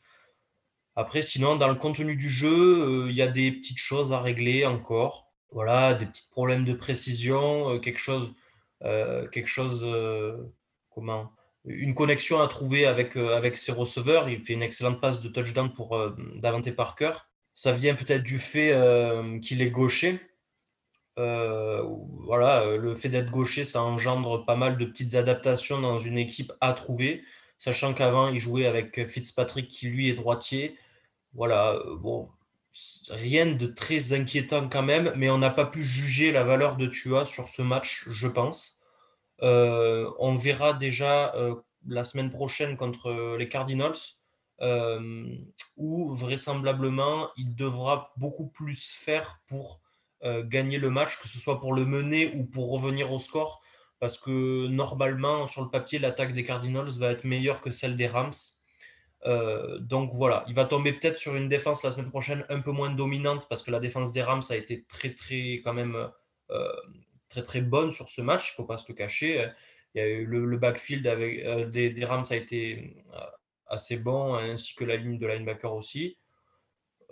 [0.96, 4.22] Après, sinon, dans le contenu du jeu, euh, il y a des petites choses à
[4.22, 5.34] régler encore.
[5.52, 8.34] Voilà, des petits problèmes de précision, quelque chose,
[8.82, 9.84] quelque chose,
[10.90, 11.34] comment
[11.68, 14.30] une connexion à trouver avec, euh, avec ses receveurs.
[14.30, 17.12] Il fait une excellente passe de touchdown pour euh, Davante Parker.
[17.54, 20.20] Ça vient peut-être du fait euh, qu'il est gaucher.
[21.18, 26.52] voilà, le fait d'être gaucher, ça engendre pas mal de petites adaptations dans une équipe
[26.60, 27.24] à trouver,
[27.58, 30.78] sachant qu'avant, il jouait avec Fitzpatrick qui lui est droitier.
[31.34, 32.30] Voilà, bon,
[33.10, 36.88] rien de très inquiétant quand même, mais on n'a pas pu juger la valeur de
[36.88, 38.80] Tua sur ce match, je pense.
[39.42, 41.56] Euh, on verra déjà euh,
[41.88, 43.96] la semaine prochaine contre les Cardinals,
[44.62, 45.28] euh,
[45.78, 49.82] où vraisemblablement il devra beaucoup plus faire pour
[50.46, 53.62] gagner le match, que ce soit pour le mener ou pour revenir au score,
[54.06, 58.08] parce que normalement, sur le papier, l'attaque des Cardinals va être meilleure que celle des
[58.08, 58.32] Rams.
[59.80, 62.92] donc voilà, il va tomber peut-être sur une défense la semaine prochaine un peu moins
[62.92, 65.98] dominante parce que la défense des Rams a été très très quand même
[67.30, 69.50] très très bonne sur ce match, il ne faut pas se le cacher.
[69.96, 73.20] Il y a eu le, backfield avec, euh, des, Rams a été euh,
[73.68, 76.18] assez bon, ainsi que la ligne de linebacker aussi.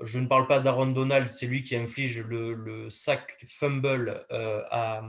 [0.01, 5.03] Je ne parle pas d'Aaron Donald, c'est lui qui inflige le, sac fumble euh, à,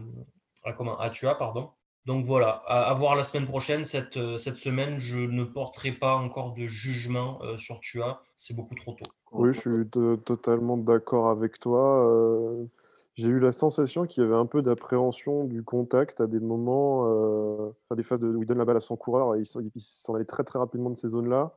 [0.64, 1.36] à, comment, à Tua.
[1.36, 1.70] Pardon.
[2.06, 3.86] Donc voilà, à, voir la semaine prochaine.
[3.86, 8.20] Cette, cette semaine, je ne porterai pas encore de jugement sur Tua.
[8.36, 9.10] C'est beaucoup trop tôt.
[9.32, 12.68] Oui, je suis totalement d'accord avec toi.
[13.16, 17.04] J'ai eu la sensation qu'il y avait un peu d'appréhension du contact à des moments,
[17.06, 20.24] euh, des phases où il donne la balle à son coureur et il s'en allait
[20.24, 21.56] très très rapidement de ces zones-là.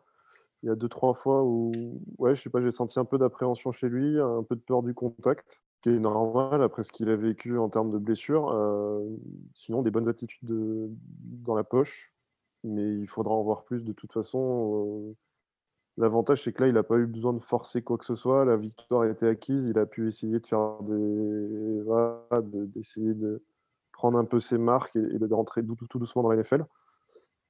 [0.62, 1.72] Il y a deux, trois fois où,
[2.20, 4.84] ouais, je sais pas, j'ai senti un peu d'appréhension chez lui, un peu de peur
[4.84, 8.50] du contact, qui est normal après ce qu'il a vécu en termes de blessures.
[8.52, 9.04] Euh,
[9.54, 12.14] sinon, des bonnes attitudes dans la poche,
[12.64, 15.10] mais il faudra en voir plus de toute façon.
[15.10, 15.16] Euh,
[16.00, 18.46] L'avantage, c'est que là, il n'a pas eu besoin de forcer quoi que ce soit.
[18.46, 19.66] La victoire a été acquise.
[19.66, 21.82] Il a pu essayer de faire des.
[22.68, 23.44] D'essayer de,
[23.98, 26.66] prendre un peu ses marques et, de rentrer tout, doucement dans la NFL.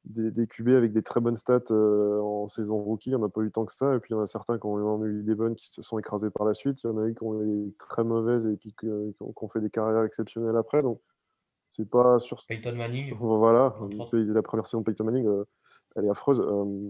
[0.09, 3.41] Des, des, QB avec des très bonnes stats euh, en saison rookie, on n'a pas
[3.41, 3.95] eu tant que ça.
[3.95, 5.99] Et puis, il y en a certains qui ont eu des bonnes qui se sont
[5.99, 6.81] écrasés par la suite.
[6.83, 8.87] Il y en a eu qui ont eu très mauvaises et puis qui
[9.19, 10.81] ont fait des carrières exceptionnelles après.
[10.81, 11.01] Donc,
[11.67, 12.39] c'est pas sur.
[12.47, 13.15] Peyton Manning.
[13.19, 13.75] Voilà.
[14.13, 15.43] La première saison de Peyton Manning, euh,
[15.95, 16.39] elle est affreuse.
[16.39, 16.89] Euh,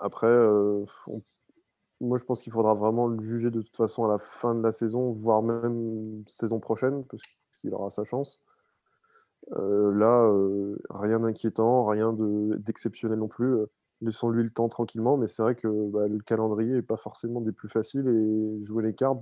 [0.00, 0.28] après,
[2.00, 4.62] moi, je pense qu'il faudra vraiment le juger de toute façon à la fin de
[4.62, 7.22] la saison, voire même saison prochaine, parce
[7.60, 8.40] qu'il aura sa chance.
[9.52, 12.14] Euh, là, euh, rien d'inquiétant, rien
[12.58, 13.54] d'exceptionnel non plus.
[14.00, 17.52] Laissons-lui le temps tranquillement, mais c'est vrai que bah, le calendrier n'est pas forcément des
[17.52, 19.18] plus faciles et jouer les cards,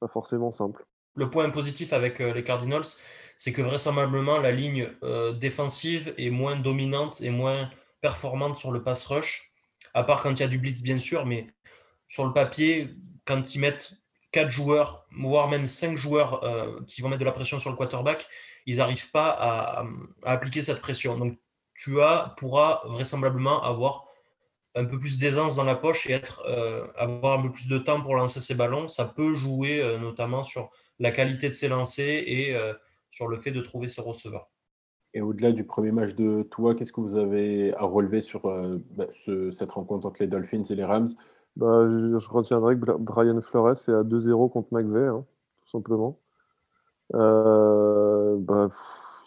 [0.00, 0.84] pas forcément simple.
[1.14, 2.84] Le point positif avec les Cardinals,
[3.38, 4.88] c'est que vraisemblablement la ligne
[5.38, 7.70] défensive est moins dominante et moins
[8.02, 9.52] performante sur le pass rush
[9.96, 11.46] à part quand il y a du blitz, bien sûr, mais
[12.06, 12.90] sur le papier,
[13.24, 13.94] quand ils mettent
[14.32, 17.76] quatre joueurs, voire même cinq joueurs euh, qui vont mettre de la pression sur le
[17.76, 18.26] quarterback,
[18.66, 19.86] ils n'arrivent pas à,
[20.24, 21.16] appliquer cette pression.
[21.16, 21.38] Donc,
[21.74, 24.04] tu as, pourras vraisemblablement avoir
[24.74, 27.78] un peu plus d'aisance dans la poche et être, euh, avoir un peu plus de
[27.78, 28.88] temps pour lancer ses ballons.
[28.88, 32.56] Ça peut jouer euh, notamment sur la qualité de ses lancers et
[33.10, 34.50] sur le fait de trouver ses receveurs.
[35.12, 39.06] Et au-delà du premier match de toi, qu'est-ce que vous avez à relever sur bah,
[39.50, 41.08] cette rencontre entre les Dolphins et les Rams?
[41.56, 45.24] Bah, je, retiendrai que Brian Flores est à 2-0 contre McVeigh, hein,
[45.62, 46.18] tout simplement.
[47.12, 48.68] bah,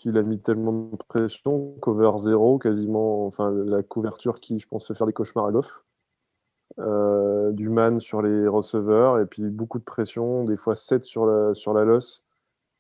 [0.06, 4.88] il a mis tellement de pression, cover zéro quasiment, enfin la couverture qui, je pense,
[4.88, 5.84] fait faire des cauchemars à Goff.
[7.54, 11.54] du man sur les receveurs et puis beaucoup de pression, des fois 7 sur la,
[11.54, 12.24] sur la loss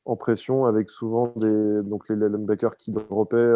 [0.06, 3.54] en pression avec souvent des, donc les linebackers qui droppaient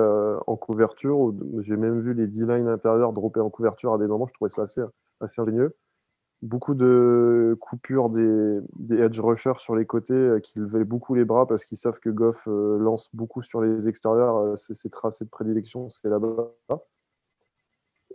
[0.47, 1.33] en couverture.
[1.59, 4.63] J'ai même vu les D-line intérieurs dropper en couverture à des moments, je trouvais ça
[4.63, 4.81] assez,
[5.21, 5.75] assez ingénieux
[6.43, 8.59] beaucoup de coupures des,
[8.91, 12.09] edge rushers sur les côtés euh, qui levaient beaucoup les bras parce qu'ils savent que
[12.09, 14.37] Goff euh, lance beaucoup sur les extérieurs.
[14.37, 16.53] Euh, c'est ses de prédilection, c'est là-bas.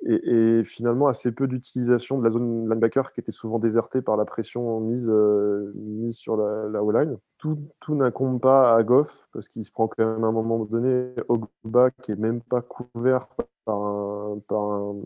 [0.07, 4.25] Et, finalement, assez peu d'utilisation de la zone linebacker qui était souvent désertée par la
[4.25, 7.19] pression mise, mise sur la, la O-line.
[7.39, 10.65] Tout, tout n'incombe pas à Goff parce qu'il se prend quand même à un moment
[10.65, 13.29] donné Ogba qui est même pas couvert
[13.65, 14.97] par un, par un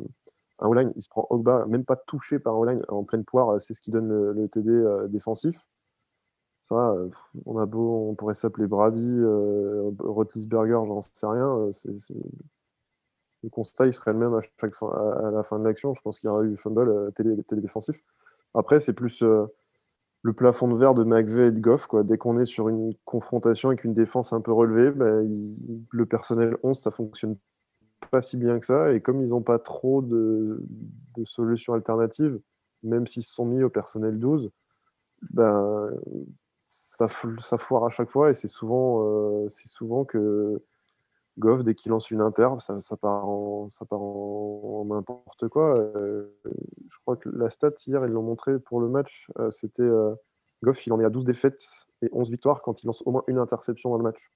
[0.63, 3.59] un O-line, il se prend Ogba, même pas touché par O-line en pleine poire, euh,
[3.59, 5.59] c'est ce qui donne le, TD euh, défensif.
[6.61, 7.09] Ça, euh,
[7.45, 11.69] on a beau, on pourrait s'appeler Brady, euh, Rotlisberger, j'en sais rien.
[13.43, 15.95] Le constat, il serait le même à, chaque fin, à, la fin de l'action.
[15.95, 18.01] Je pense qu'il y aurait eu fumble, TD, défensif.
[18.55, 19.25] Après, c'est plus
[20.23, 21.87] le plafond de verre de McVeigh et de Goff.
[21.89, 22.05] Quoi.
[22.05, 25.29] Dès qu'on est sur une confrontation avec une défense un peu relevée, ben,
[25.91, 27.37] le personnel 11, ça fonctionne
[28.07, 28.93] pas si bien que ça.
[28.93, 30.63] Et comme ils n'ont pas trop de,
[31.25, 32.41] solutions alternatives,
[32.83, 34.51] même s'ils se sont mis au personnel 12,
[35.31, 35.91] ben,
[36.69, 37.07] ça,
[37.41, 38.31] ça foire à chaque fois.
[38.31, 40.63] Et c'est souvent, euh, souvent que
[41.39, 45.79] Goff, dès qu'il lance une inter, ça, ça, part en, ça part en, n'importe quoi.
[45.79, 49.89] Euh, je crois que la stat hier, ils l'ont montré pour le match, euh, c'était
[50.63, 51.63] Goff, il en est à 12 défaites
[52.03, 54.31] et 11 victoires quand il lance au moins une interception dans le match.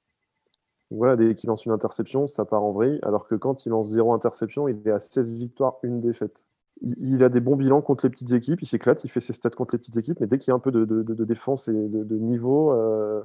[0.91, 3.89] Voilà, dès qu'il lance une interception, ça part en vrille, alors que quand il lance
[3.91, 6.47] zéro interception, il est à 16 victoires, une défaite.
[6.82, 9.51] Il, a des bons bilans contre les petites équipes, il s'éclate, il fait ses stats
[9.51, 12.16] contre les petites équipes, mais dès qu'il y a un peu de, défense et de,
[12.18, 13.24] niveau, euh,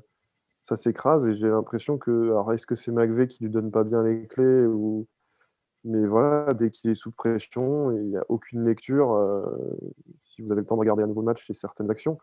[0.60, 2.30] ça s'écrase et j'ai l'impression que.
[2.30, 5.08] Alors, est-ce que c'est McVeigh qui lui donne pas bien les clés ou...
[5.84, 9.14] Mais voilà, dès qu'il est sous pression, il n'y a aucune lecture.
[9.14, 9.44] Euh,
[10.26, 12.20] si vous avez le temps de regarder un nouveau match, c'est certaines actions.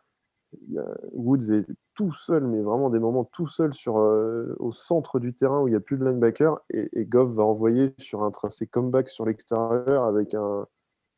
[1.12, 5.34] Woods est tout seul, mais vraiment des moments tout seul sur, euh, au centre du
[5.34, 6.60] terrain où il n'y a plus de linebacker.
[6.70, 10.66] Et, Goff va envoyer sur un tracé comeback sur l'extérieur avec un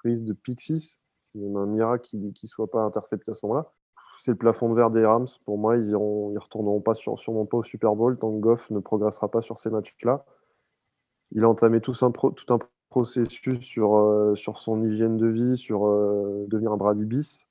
[0.05, 1.01] risque de pick 6.
[1.33, 3.73] C'est même un miracle qu'il ne soit pas intercepté à ce moment-là.
[4.19, 5.29] C'est le plafond de verre des Rams.
[5.45, 8.41] Pour moi, ils ne ils retourneront pas sur, sûrement pas au Super Bowl tant que
[8.41, 10.25] Goff ne progressera pas sur ces matchs-là.
[11.33, 12.59] Il a entamé tout un, tout un
[12.91, 17.47] processus sur, euh, sur son hygiène de vie, sur euh, devenir un Brady bis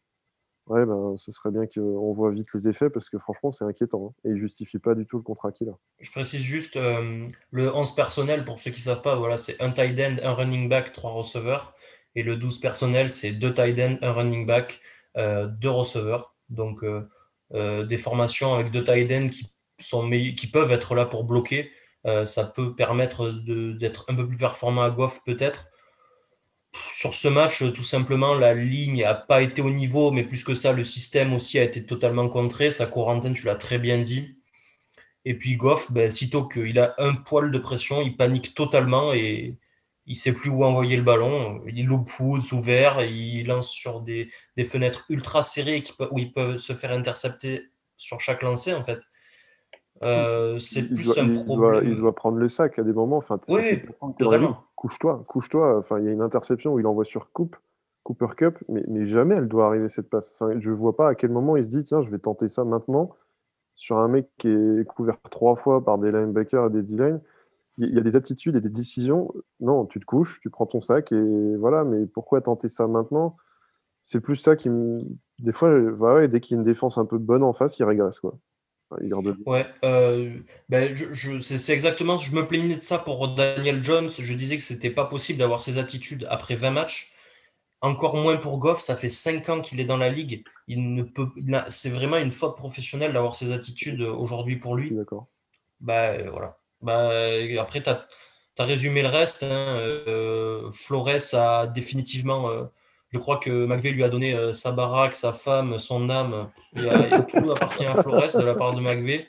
[0.70, 4.14] Ouais, ben, ce serait bien qu'on voit vite les effets parce que franchement, c'est inquiétant.
[4.14, 5.74] Hein, et il justifie pas du tout le contrat qu'il a.
[6.00, 9.72] Je précise juste euh, le 11 personnel, pour ceux qui savent pas, voilà, c'est un
[9.72, 11.74] tight end, un running back, trois receveurs.
[12.14, 14.80] Et le 12 personnel, c'est deux tight end, un running back,
[15.18, 16.36] euh, deux receveurs.
[16.50, 21.24] Donc euh, des formations avec deux tight end qui, sont qui peuvent être là pour
[21.24, 21.72] bloquer.
[22.26, 25.68] ça peut permettre d'être un peu plus performant à Goff peut-être
[26.94, 30.56] sur ce match, tout simplement, la ligne n'a pas été au niveau, mais plus que
[30.56, 32.72] ça, le système aussi a été totalement contré.
[32.72, 34.36] Sa quarantaine, tu l'as très bien dit.
[35.26, 39.58] Et puis Goff, ben, sitôt qu'il a un poil de pression, il panique totalement et
[40.08, 41.62] il sait plus où envoyer le ballon.
[41.68, 44.30] Il loupe Woods ouvert, il lance sur des,
[44.68, 49.00] fenêtres ultra serrées où il peut se faire intercepter sur chaque lancer, en fait.
[50.04, 51.88] Euh, c'est plus un problème.
[51.88, 53.18] il doit prendre le sac à des moments.
[53.18, 53.82] Enfin, oui,
[54.76, 55.80] couche-toi, couche-toi.
[55.80, 57.58] Enfin, il y a une interception où il envoie sur Coupe,
[58.04, 60.36] Cooper Cup, mais, mais jamais elle doit arriver cette passe.
[60.40, 62.64] Enfin, je vois pas à quel moment il se dit tiens, je vais tenter ça
[62.64, 63.12] maintenant
[63.76, 67.22] sur un mec qui est couvert trois fois par des linebackers et des D-line.
[67.78, 69.34] Il y a des attitudes et des décisions.
[69.62, 71.86] Non, tu te couches, tu prends ton sac et voilà.
[71.86, 73.38] Mais pourquoi tenter ça maintenant?
[74.02, 75.02] C'est plus ça qui me.
[75.40, 77.86] Des fois, voilà, dès qu'il y a une défense un peu bonne en face, il
[77.86, 78.38] régresse quoi.
[79.46, 84.10] Ouais, euh, ben je, c'est exactement, je me plaignais de ça pour Daniel Jones.
[84.10, 87.14] Je disais que c'était pas possible d'avoir ces attitudes après 20 matchs.
[87.82, 90.44] Encore moins pour Goff, ça fait 5 ans qu'il est dans la ligue.
[90.68, 91.28] Il ne peut,
[91.70, 94.92] c'est vraiment une faute professionnelle d'avoir ces attitudes aujourd'hui pour lui.
[94.92, 95.28] D'accord.
[95.80, 96.58] Bah voilà.
[96.82, 97.10] Bah,
[97.60, 98.08] après, tu as,
[98.58, 99.44] résumé le reste.
[99.44, 99.48] Hein.
[99.48, 102.66] Euh, Flores a définitivement euh,
[103.12, 106.52] je crois que McVeigh lui a donné euh, sa baraque, sa femme, son âme.
[106.76, 109.28] tout appartient à Flores de la part de McVeigh.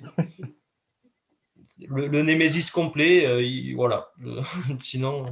[1.88, 4.12] Le, Némésis complet, euh, voilà.
[4.80, 5.24] sinon,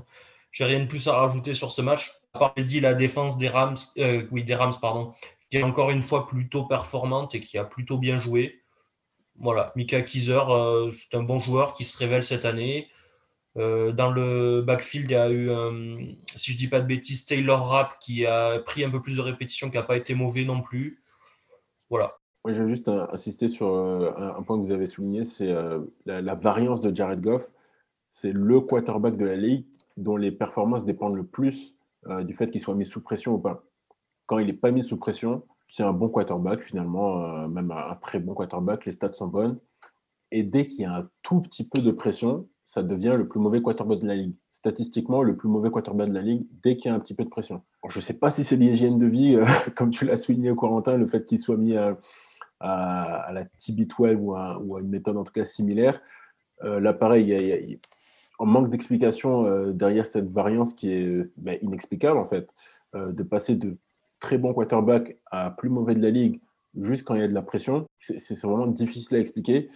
[0.50, 2.10] j'ai rien de plus à rajouter sur ce match.
[2.32, 5.12] À part dit la défense des Rams, euh, oui, des Rams, pardon,
[5.50, 8.62] qui est encore une fois plutôt performante et qui a plutôt bien joué.
[9.40, 10.40] Voilà, Mika Kieser,
[10.90, 12.88] c'est un bon joueur qui se révèle cette année.
[13.58, 15.50] Euh, dans le backfield, il y a eu,
[16.36, 19.20] si je dis pas de bêtises, Taylor Rapp qui a pris un peu plus de
[19.20, 21.02] répétitions, qui n'a pas été mauvais non plus.
[21.90, 22.18] Voilà.
[22.44, 25.52] Moi, je vais juste insister sur un, point que vous avez souligné, c'est
[26.06, 27.42] la, variance de Jared Goff.
[28.08, 31.74] C'est le quarterback de la ligue dont les performances dépendent le plus
[32.20, 33.64] du fait qu'il soit mis sous pression ou pas.
[34.26, 38.20] Quand il n'est pas mis sous pression, c'est un bon quarterback finalement, même un, très
[38.20, 39.58] bon quarterback, les stats sont bonnes.
[40.30, 43.40] Et dès qu'il y a un tout petit peu de pression, ça devient le plus
[43.40, 44.34] mauvais quarterback de la ligue.
[44.50, 47.24] Statistiquement, le plus mauvais quarterback de la ligue dès qu'il y a un petit peu
[47.24, 47.62] de pression.
[47.88, 50.98] je ne sais pas si c'est l'hygiène de vie, euh, comme tu l'as souligné, Corentin,
[50.98, 51.96] le fait qu'il soit mis à,
[52.60, 56.02] la TB12 ou à, une méthode en tout cas similaire.
[56.62, 61.58] Euh, là, pareil, il y, a, manque d'explication euh, derrière cette variance qui est ben,
[61.62, 62.50] inexplicable en fait.
[62.94, 63.78] de passer de
[64.20, 66.38] très bon quarterback à plus mauvais de la ligue
[66.78, 69.70] juste quand il y a de la pression, c'est vraiment difficile à expliquer.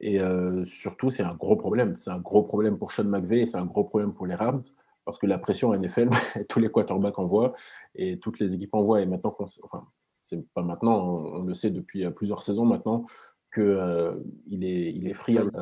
[0.00, 0.18] Et
[0.64, 1.96] surtout, c'est un gros problème.
[1.96, 4.62] C'est un gros problème pour Sean McVay et c'est un gros problème pour les Rams
[5.04, 6.08] parce que la pression en NFL,
[6.48, 7.52] tous les quarterbacks envoient
[7.94, 9.02] et toutes les équipes envoient.
[9.02, 9.86] Et maintenant, enfin,
[10.20, 13.06] c'est pas maintenant, on, le sait depuis plusieurs saisons maintenant,
[13.52, 14.14] qu'il euh,
[14.50, 15.52] est, il est friable.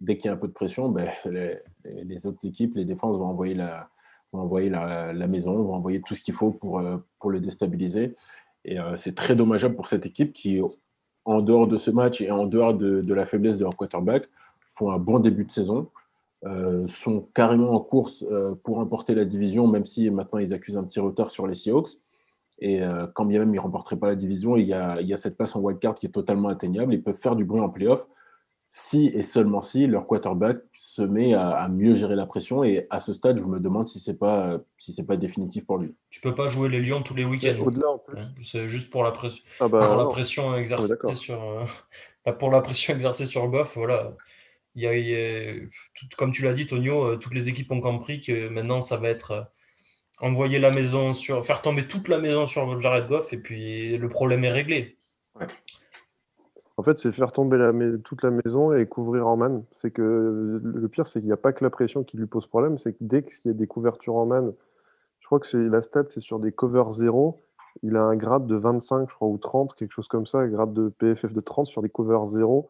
[0.00, 3.26] dès qu'il y a un peu de pression, ben, les, autres équipes, les défenses vont
[3.26, 3.88] envoyer la,
[4.32, 6.82] vont envoyer la maison, vont envoyer tout ce qu'il faut pour,
[7.18, 8.14] pour le déstabiliser.
[8.66, 10.60] Et c'est très dommageable pour cette équipe qui,
[11.24, 14.28] en dehors de ce match et en dehors de, la faiblesse de leur quarterback,
[14.68, 15.88] font un bon début de saison,
[16.44, 20.76] euh, sont carrément en course euh, pour remporter la division, même si maintenant ils accusent
[20.76, 22.00] un petit retard sur les Seahawks.
[22.58, 25.06] Et euh, quand bien même ils ne remporteraient pas la division, il y, a, il
[25.06, 26.94] y a cette place en wildcard qui est totalement atteignable.
[26.94, 28.06] Ils peuvent faire du bruit en playoff
[28.76, 32.64] si et seulement si leur quarterback se met à, mieux gérer la pression.
[32.64, 35.78] Et à ce stade, je me demande si c'est pas si c'est pas définitif pour
[35.78, 35.94] lui.
[36.10, 37.70] Tu peux pas jouer les Lions tous les week-ends.
[38.16, 42.50] Hein, c'est juste pour la pression, ah bah, pour la pression exercée sur euh, pour
[42.50, 43.76] la pression exercée sur Goff.
[43.76, 44.12] Voilà.
[44.74, 45.54] Il y a,
[46.16, 49.08] comme tu l'as dit, Tonio, euh, toutes les équipes ont compris que maintenant ça va
[49.08, 49.42] être euh,
[50.18, 54.08] envoyer la maison sur, faire tomber toute la maison sur Jared Goff et puis le
[54.08, 54.98] problème est réglé.
[56.76, 57.56] En fait, c'est faire tomber
[58.04, 59.64] toute la maison et couvrir en man.
[59.74, 62.46] C'est que le pire, c'est qu'il n'y a pas que la pression qui lui pose
[62.46, 64.52] problème, c'est que dès qu'il y a des couvertures en man,
[65.20, 67.40] je crois que c'est la stat, c'est sur des covers 0.
[67.82, 70.48] Il a un grade de 25, je crois, ou 30, quelque chose comme ça, un
[70.48, 72.68] grade de PFF de 30 sur des covers 0.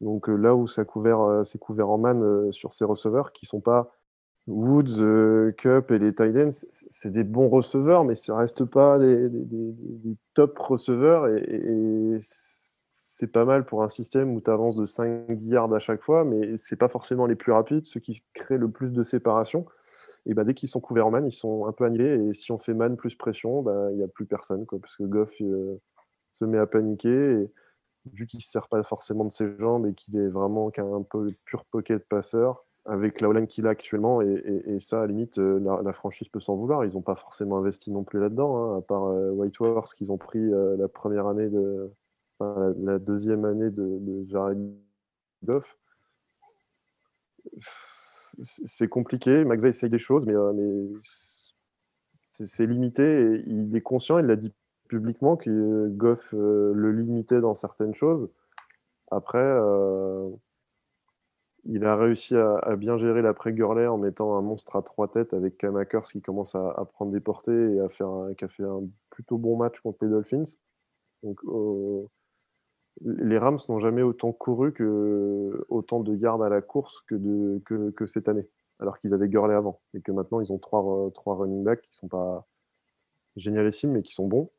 [0.00, 3.32] Donc euh, là où ça couvert, euh, c'est couvert en man euh, sur ses receveurs
[3.32, 3.92] qui sont pas
[4.46, 10.56] Woods, Cup et les Titans, c'est des bons receveurs, mais ça reste pas des, top
[10.58, 11.26] receveurs.
[11.28, 12.20] Et
[13.18, 16.22] c'est pas mal pour un système où tu avances de 5 yards à chaque fois,
[16.22, 19.64] mais c'est pas forcément les plus rapides, ceux qui créent le plus de séparation.
[20.26, 22.28] Et bah, dès qu'ils sont couverts en man, ils sont un peu annulés.
[22.28, 25.04] Et si on fait man plus pression, bah, il n'y a plus personne, parce que
[25.04, 25.80] Goff euh,
[26.32, 27.08] se met à paniquer.
[27.08, 27.50] Et
[28.12, 31.00] vu qu'il ne se sert pas forcément de ses jambes et qu'il est vraiment qu'un
[31.00, 35.92] peu pur pocket passeur, avec la qu'il a actuellement, et, ça, à limite, euh, la,
[35.94, 36.84] franchise peut s'en vouloir.
[36.84, 40.12] Ils n'ont pas forcément investi non plus là-dedans, hein, à part euh, White Horse qu'ils
[40.12, 41.90] ont pris la première année de,
[42.40, 44.58] la, deuxième année de, Jared
[45.44, 45.78] Goff.
[48.42, 49.44] C'est compliqué.
[49.44, 51.00] McVeigh essaye des choses, mais, euh,
[52.32, 53.42] c'est limité.
[53.46, 54.52] Il est conscient, il l'a dit
[54.88, 58.30] publiquement, que Goff euh, le limitait dans certaines choses.
[59.10, 60.28] Après, euh,
[61.64, 65.58] il a réussi à, bien gérer l'après-Gurley en mettant un monstre à trois têtes avec
[65.58, 69.38] Kamakers qui commence à, prendre des portées et à faire qui a fait un plutôt
[69.38, 70.44] bon match contre les Dolphins.
[71.22, 71.40] Donc,
[73.04, 78.28] les Rams n'ont jamais autant couru que autant de yards à la course que, cette
[78.28, 78.46] année,
[78.80, 82.08] alors qu'ils avaient Gurley avant et que maintenant ils ont trois, running backs qui sont
[82.08, 82.46] pas
[83.36, 84.50] génialissimes mais qui sont bons.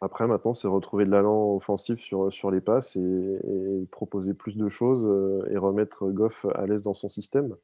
[0.00, 5.02] Après, maintenant, c'est retrouver de l'allant offensif sur, les passes et, proposer plus de choses
[5.06, 7.56] euh, et remettre Goff à l'aise dans son système.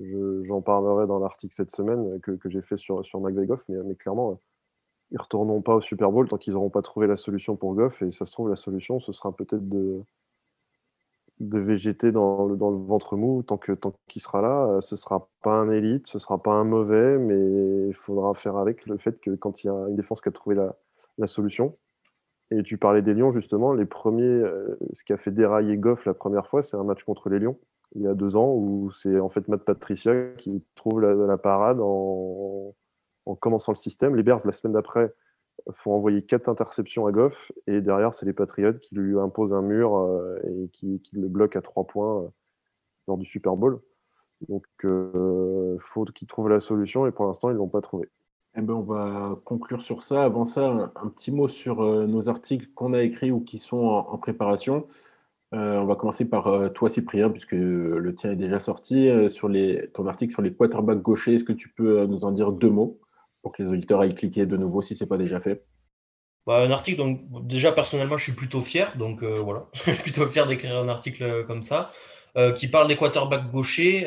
[0.00, 4.40] J'en parlerai dans l'article cette semaine que, j'ai fait sur, sur McVeigh Goff, mais clairement,
[5.14, 8.02] ils retourneront pas au Super Bowl tant qu'ils n'auront pas trouvé la solution pour Goff.
[8.02, 10.02] Et ça se trouve, la solution, ce sera peut-être de,
[11.38, 14.66] de végéter dans le, ventre mou tant tant qu'il sera là.
[14.66, 18.56] Euh, ce sera pas un élite, ce sera pas un mauvais, mais il faudra faire
[18.56, 21.76] avec le fait que quand il y a une défense qui a trouvé la, solution.
[22.50, 26.06] Et tu parlais des Lions, justement, les premiers, euh, ce qui a fait dérailler Goff
[26.06, 27.56] la première fois, c'est un match contre les Lions,
[27.94, 31.78] il y a deux ans, où c'est en fait Matt Patricia qui trouve la parade
[31.80, 32.74] en,
[33.26, 34.16] en commençant le système.
[34.16, 35.12] Les Bears, la semaine d'après,
[35.76, 37.52] font envoyer quatre interceptions à Goff.
[37.66, 41.58] Et derrière, c'est les Patriots qui lui imposent un mur euh, et qui, le bloquent
[41.58, 42.28] à trois points euh,
[43.08, 43.80] lors du Super Bowl.
[44.48, 47.06] Donc, il euh, faut qu'ils trouvent la solution.
[47.06, 48.08] Et pour l'instant, ils ne l'ont pas trouvé.
[48.56, 50.24] Eh ben, on va conclure sur ça.
[50.24, 54.16] Avant ça, un, petit mot sur nos articles qu'on a écrits ou qui sont en,
[54.16, 54.86] préparation.
[55.50, 59.10] on va commencer par toi, Cyprien, puisque le tien est déjà sorti.
[59.28, 62.52] sur les, ton article sur les quarterbacks gauchers, est-ce que tu peux nous en dire
[62.52, 63.00] deux mots?
[63.44, 65.64] Pour que les auditeurs aillent cliquer de nouveau si ce n'est pas déjà fait
[66.46, 70.26] bah, Un article, donc déjà personnellement, je suis plutôt fier, donc voilà, je suis plutôt
[70.26, 71.92] fier d'écrire un article comme ça,
[72.56, 74.06] qui parle des quarterbacks gauchers.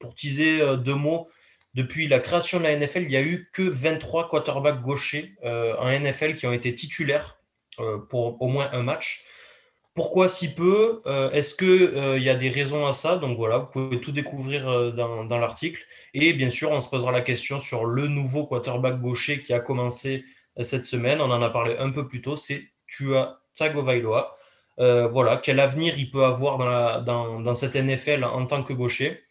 [0.00, 1.28] pour teaser deux mots,
[1.74, 5.88] depuis la création de la NFL, il n'y a eu que 23 quarterbacks gauchers en
[5.90, 7.38] NFL qui ont été titulaires
[8.08, 9.24] pour au moins un match.
[9.98, 13.16] Pourquoi si peu euh, Est-ce qu'il euh, y a des raisons à ça?
[13.16, 15.84] Donc voilà, vous pouvez tout découvrir euh, dans, l'article.
[16.14, 19.58] Et bien sûr, on se posera la question sur le nouveau quarterback gaucher qui a
[19.58, 20.24] commencé
[20.62, 21.20] cette semaine.
[21.20, 24.38] On en a parlé un peu plus tôt, c'est Tua Tagovailoa.
[24.78, 29.24] voilà, quel avenir il peut avoir dans, cette NFL en tant que gaucher?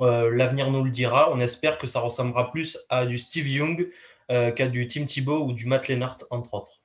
[0.00, 1.30] L'avenir nous le dira.
[1.30, 3.90] On espère que ça ressemblera plus à du Steve Young
[4.28, 6.75] qu'à du Tim Thibault ou du Matt Lennart, entre autres.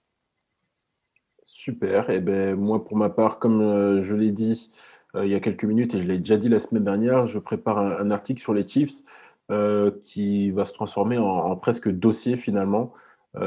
[1.61, 2.09] Super.
[2.09, 4.71] Et eh ben, moi, pour ma part, comme euh, je l'ai dit
[5.13, 7.37] euh, il y a quelques minutes et je l'ai déjà dit la semaine dernière, je
[7.37, 9.03] prépare un, article sur les Chiefs
[9.51, 12.93] euh, qui va se transformer en, presque dossier finalement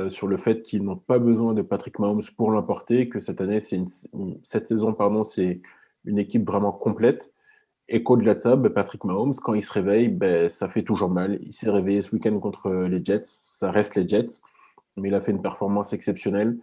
[0.08, 3.60] sur le fait qu'ils n'ont pas besoin de Patrick Mahomes pour l'emporter, que cette année,
[3.60, 3.82] c'est
[4.42, 5.60] cette saison, pardon, c'est
[6.04, 7.34] une équipe vraiment complète.
[7.88, 11.10] Et qu'au-delà de ça, ben, Patrick Mahomes, quand il se réveille, ben, ça fait toujours
[11.10, 11.40] mal.
[11.42, 14.40] Il s'est réveillé ce week-end contre les Jets, ça reste les Jets,
[14.96, 16.56] mais il a fait une performance exceptionnelle.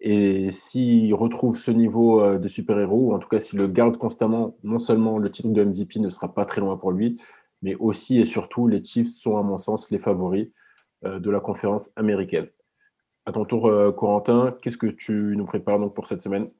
[0.00, 3.96] Et s'il retrouve ce niveau euh, de super-héros, ou en tout cas s'il le garde
[3.96, 7.20] constamment, non seulement le titre de MVP ne sera pas très loin pour lui,
[7.62, 10.48] mais aussi et surtout, les Chiefs sont à mon sens les favoris
[11.04, 12.48] euh, de la conférence américaine.
[13.24, 16.50] À ton tour, euh, Corentin, qu'est-ce que tu nous prépares donc pour cette semaine?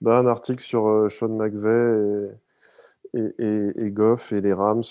[0.00, 2.28] Bah, Un article sur Sean McVay
[3.14, 4.82] et, Goff et les Rams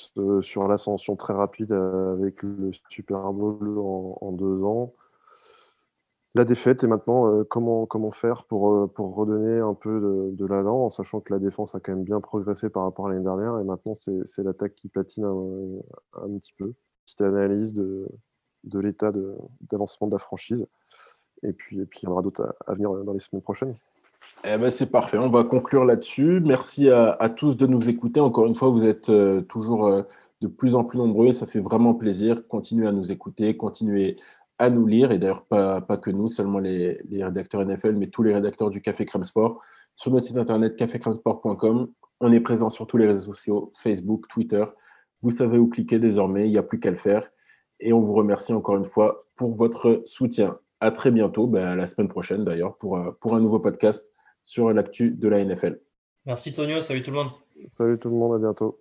[0.42, 3.78] sur l'ascension très rapide avec le Super Bowl
[4.22, 4.94] en deux ans
[6.34, 10.36] la défaite et maintenant euh, comment, comment faire pour, euh, pour redonner un peu de,
[10.36, 13.10] de l'allant en sachant que la défense a quand même bien progressé par rapport à
[13.10, 16.74] l'année dernière et maintenant c'est l'attaque qui patine un, un, petit peu.
[17.06, 18.08] Petite analyse de,
[18.64, 19.12] de l'état
[19.70, 20.66] d'avancement de, la franchise
[21.44, 23.76] et puis, et puis il y en aura d'autres à, venir dans les semaines prochaines.
[24.46, 26.40] Eh ben c'est parfait, on va conclure là-dessus.
[26.40, 28.20] Merci à, tous de nous écouter.
[28.20, 30.06] Encore une fois, vous êtes euh, toujours
[30.42, 32.48] de plus en plus nombreux, ça fait vraiment plaisir.
[32.48, 34.18] Continuez à nous écouter, continuez
[34.62, 38.08] à nous lire, et d'ailleurs pas, pas, que nous, seulement les, les, rédacteurs NFL, mais
[38.08, 39.60] tous les rédacteurs du Café Crème Sport,
[39.96, 41.92] sur notre site internet cafécrèmesport.com.
[42.22, 44.64] On est présent sur tous les réseaux sociaux, Facebook, Twitter.
[45.24, 47.28] Vous savez où cliquer désormais, il n'y a plus qu'à le faire.
[47.80, 50.60] Et on vous remercie encore une fois pour votre soutien.
[50.80, 54.08] À très bientôt, ben, la semaine prochaine d'ailleurs, pour, euh, pour un nouveau podcast
[54.44, 55.82] sur l'actu de la NFL.
[56.28, 57.32] Merci Tonio, salut tout le monde.
[57.66, 58.78] Salut tout le monde, à bientôt.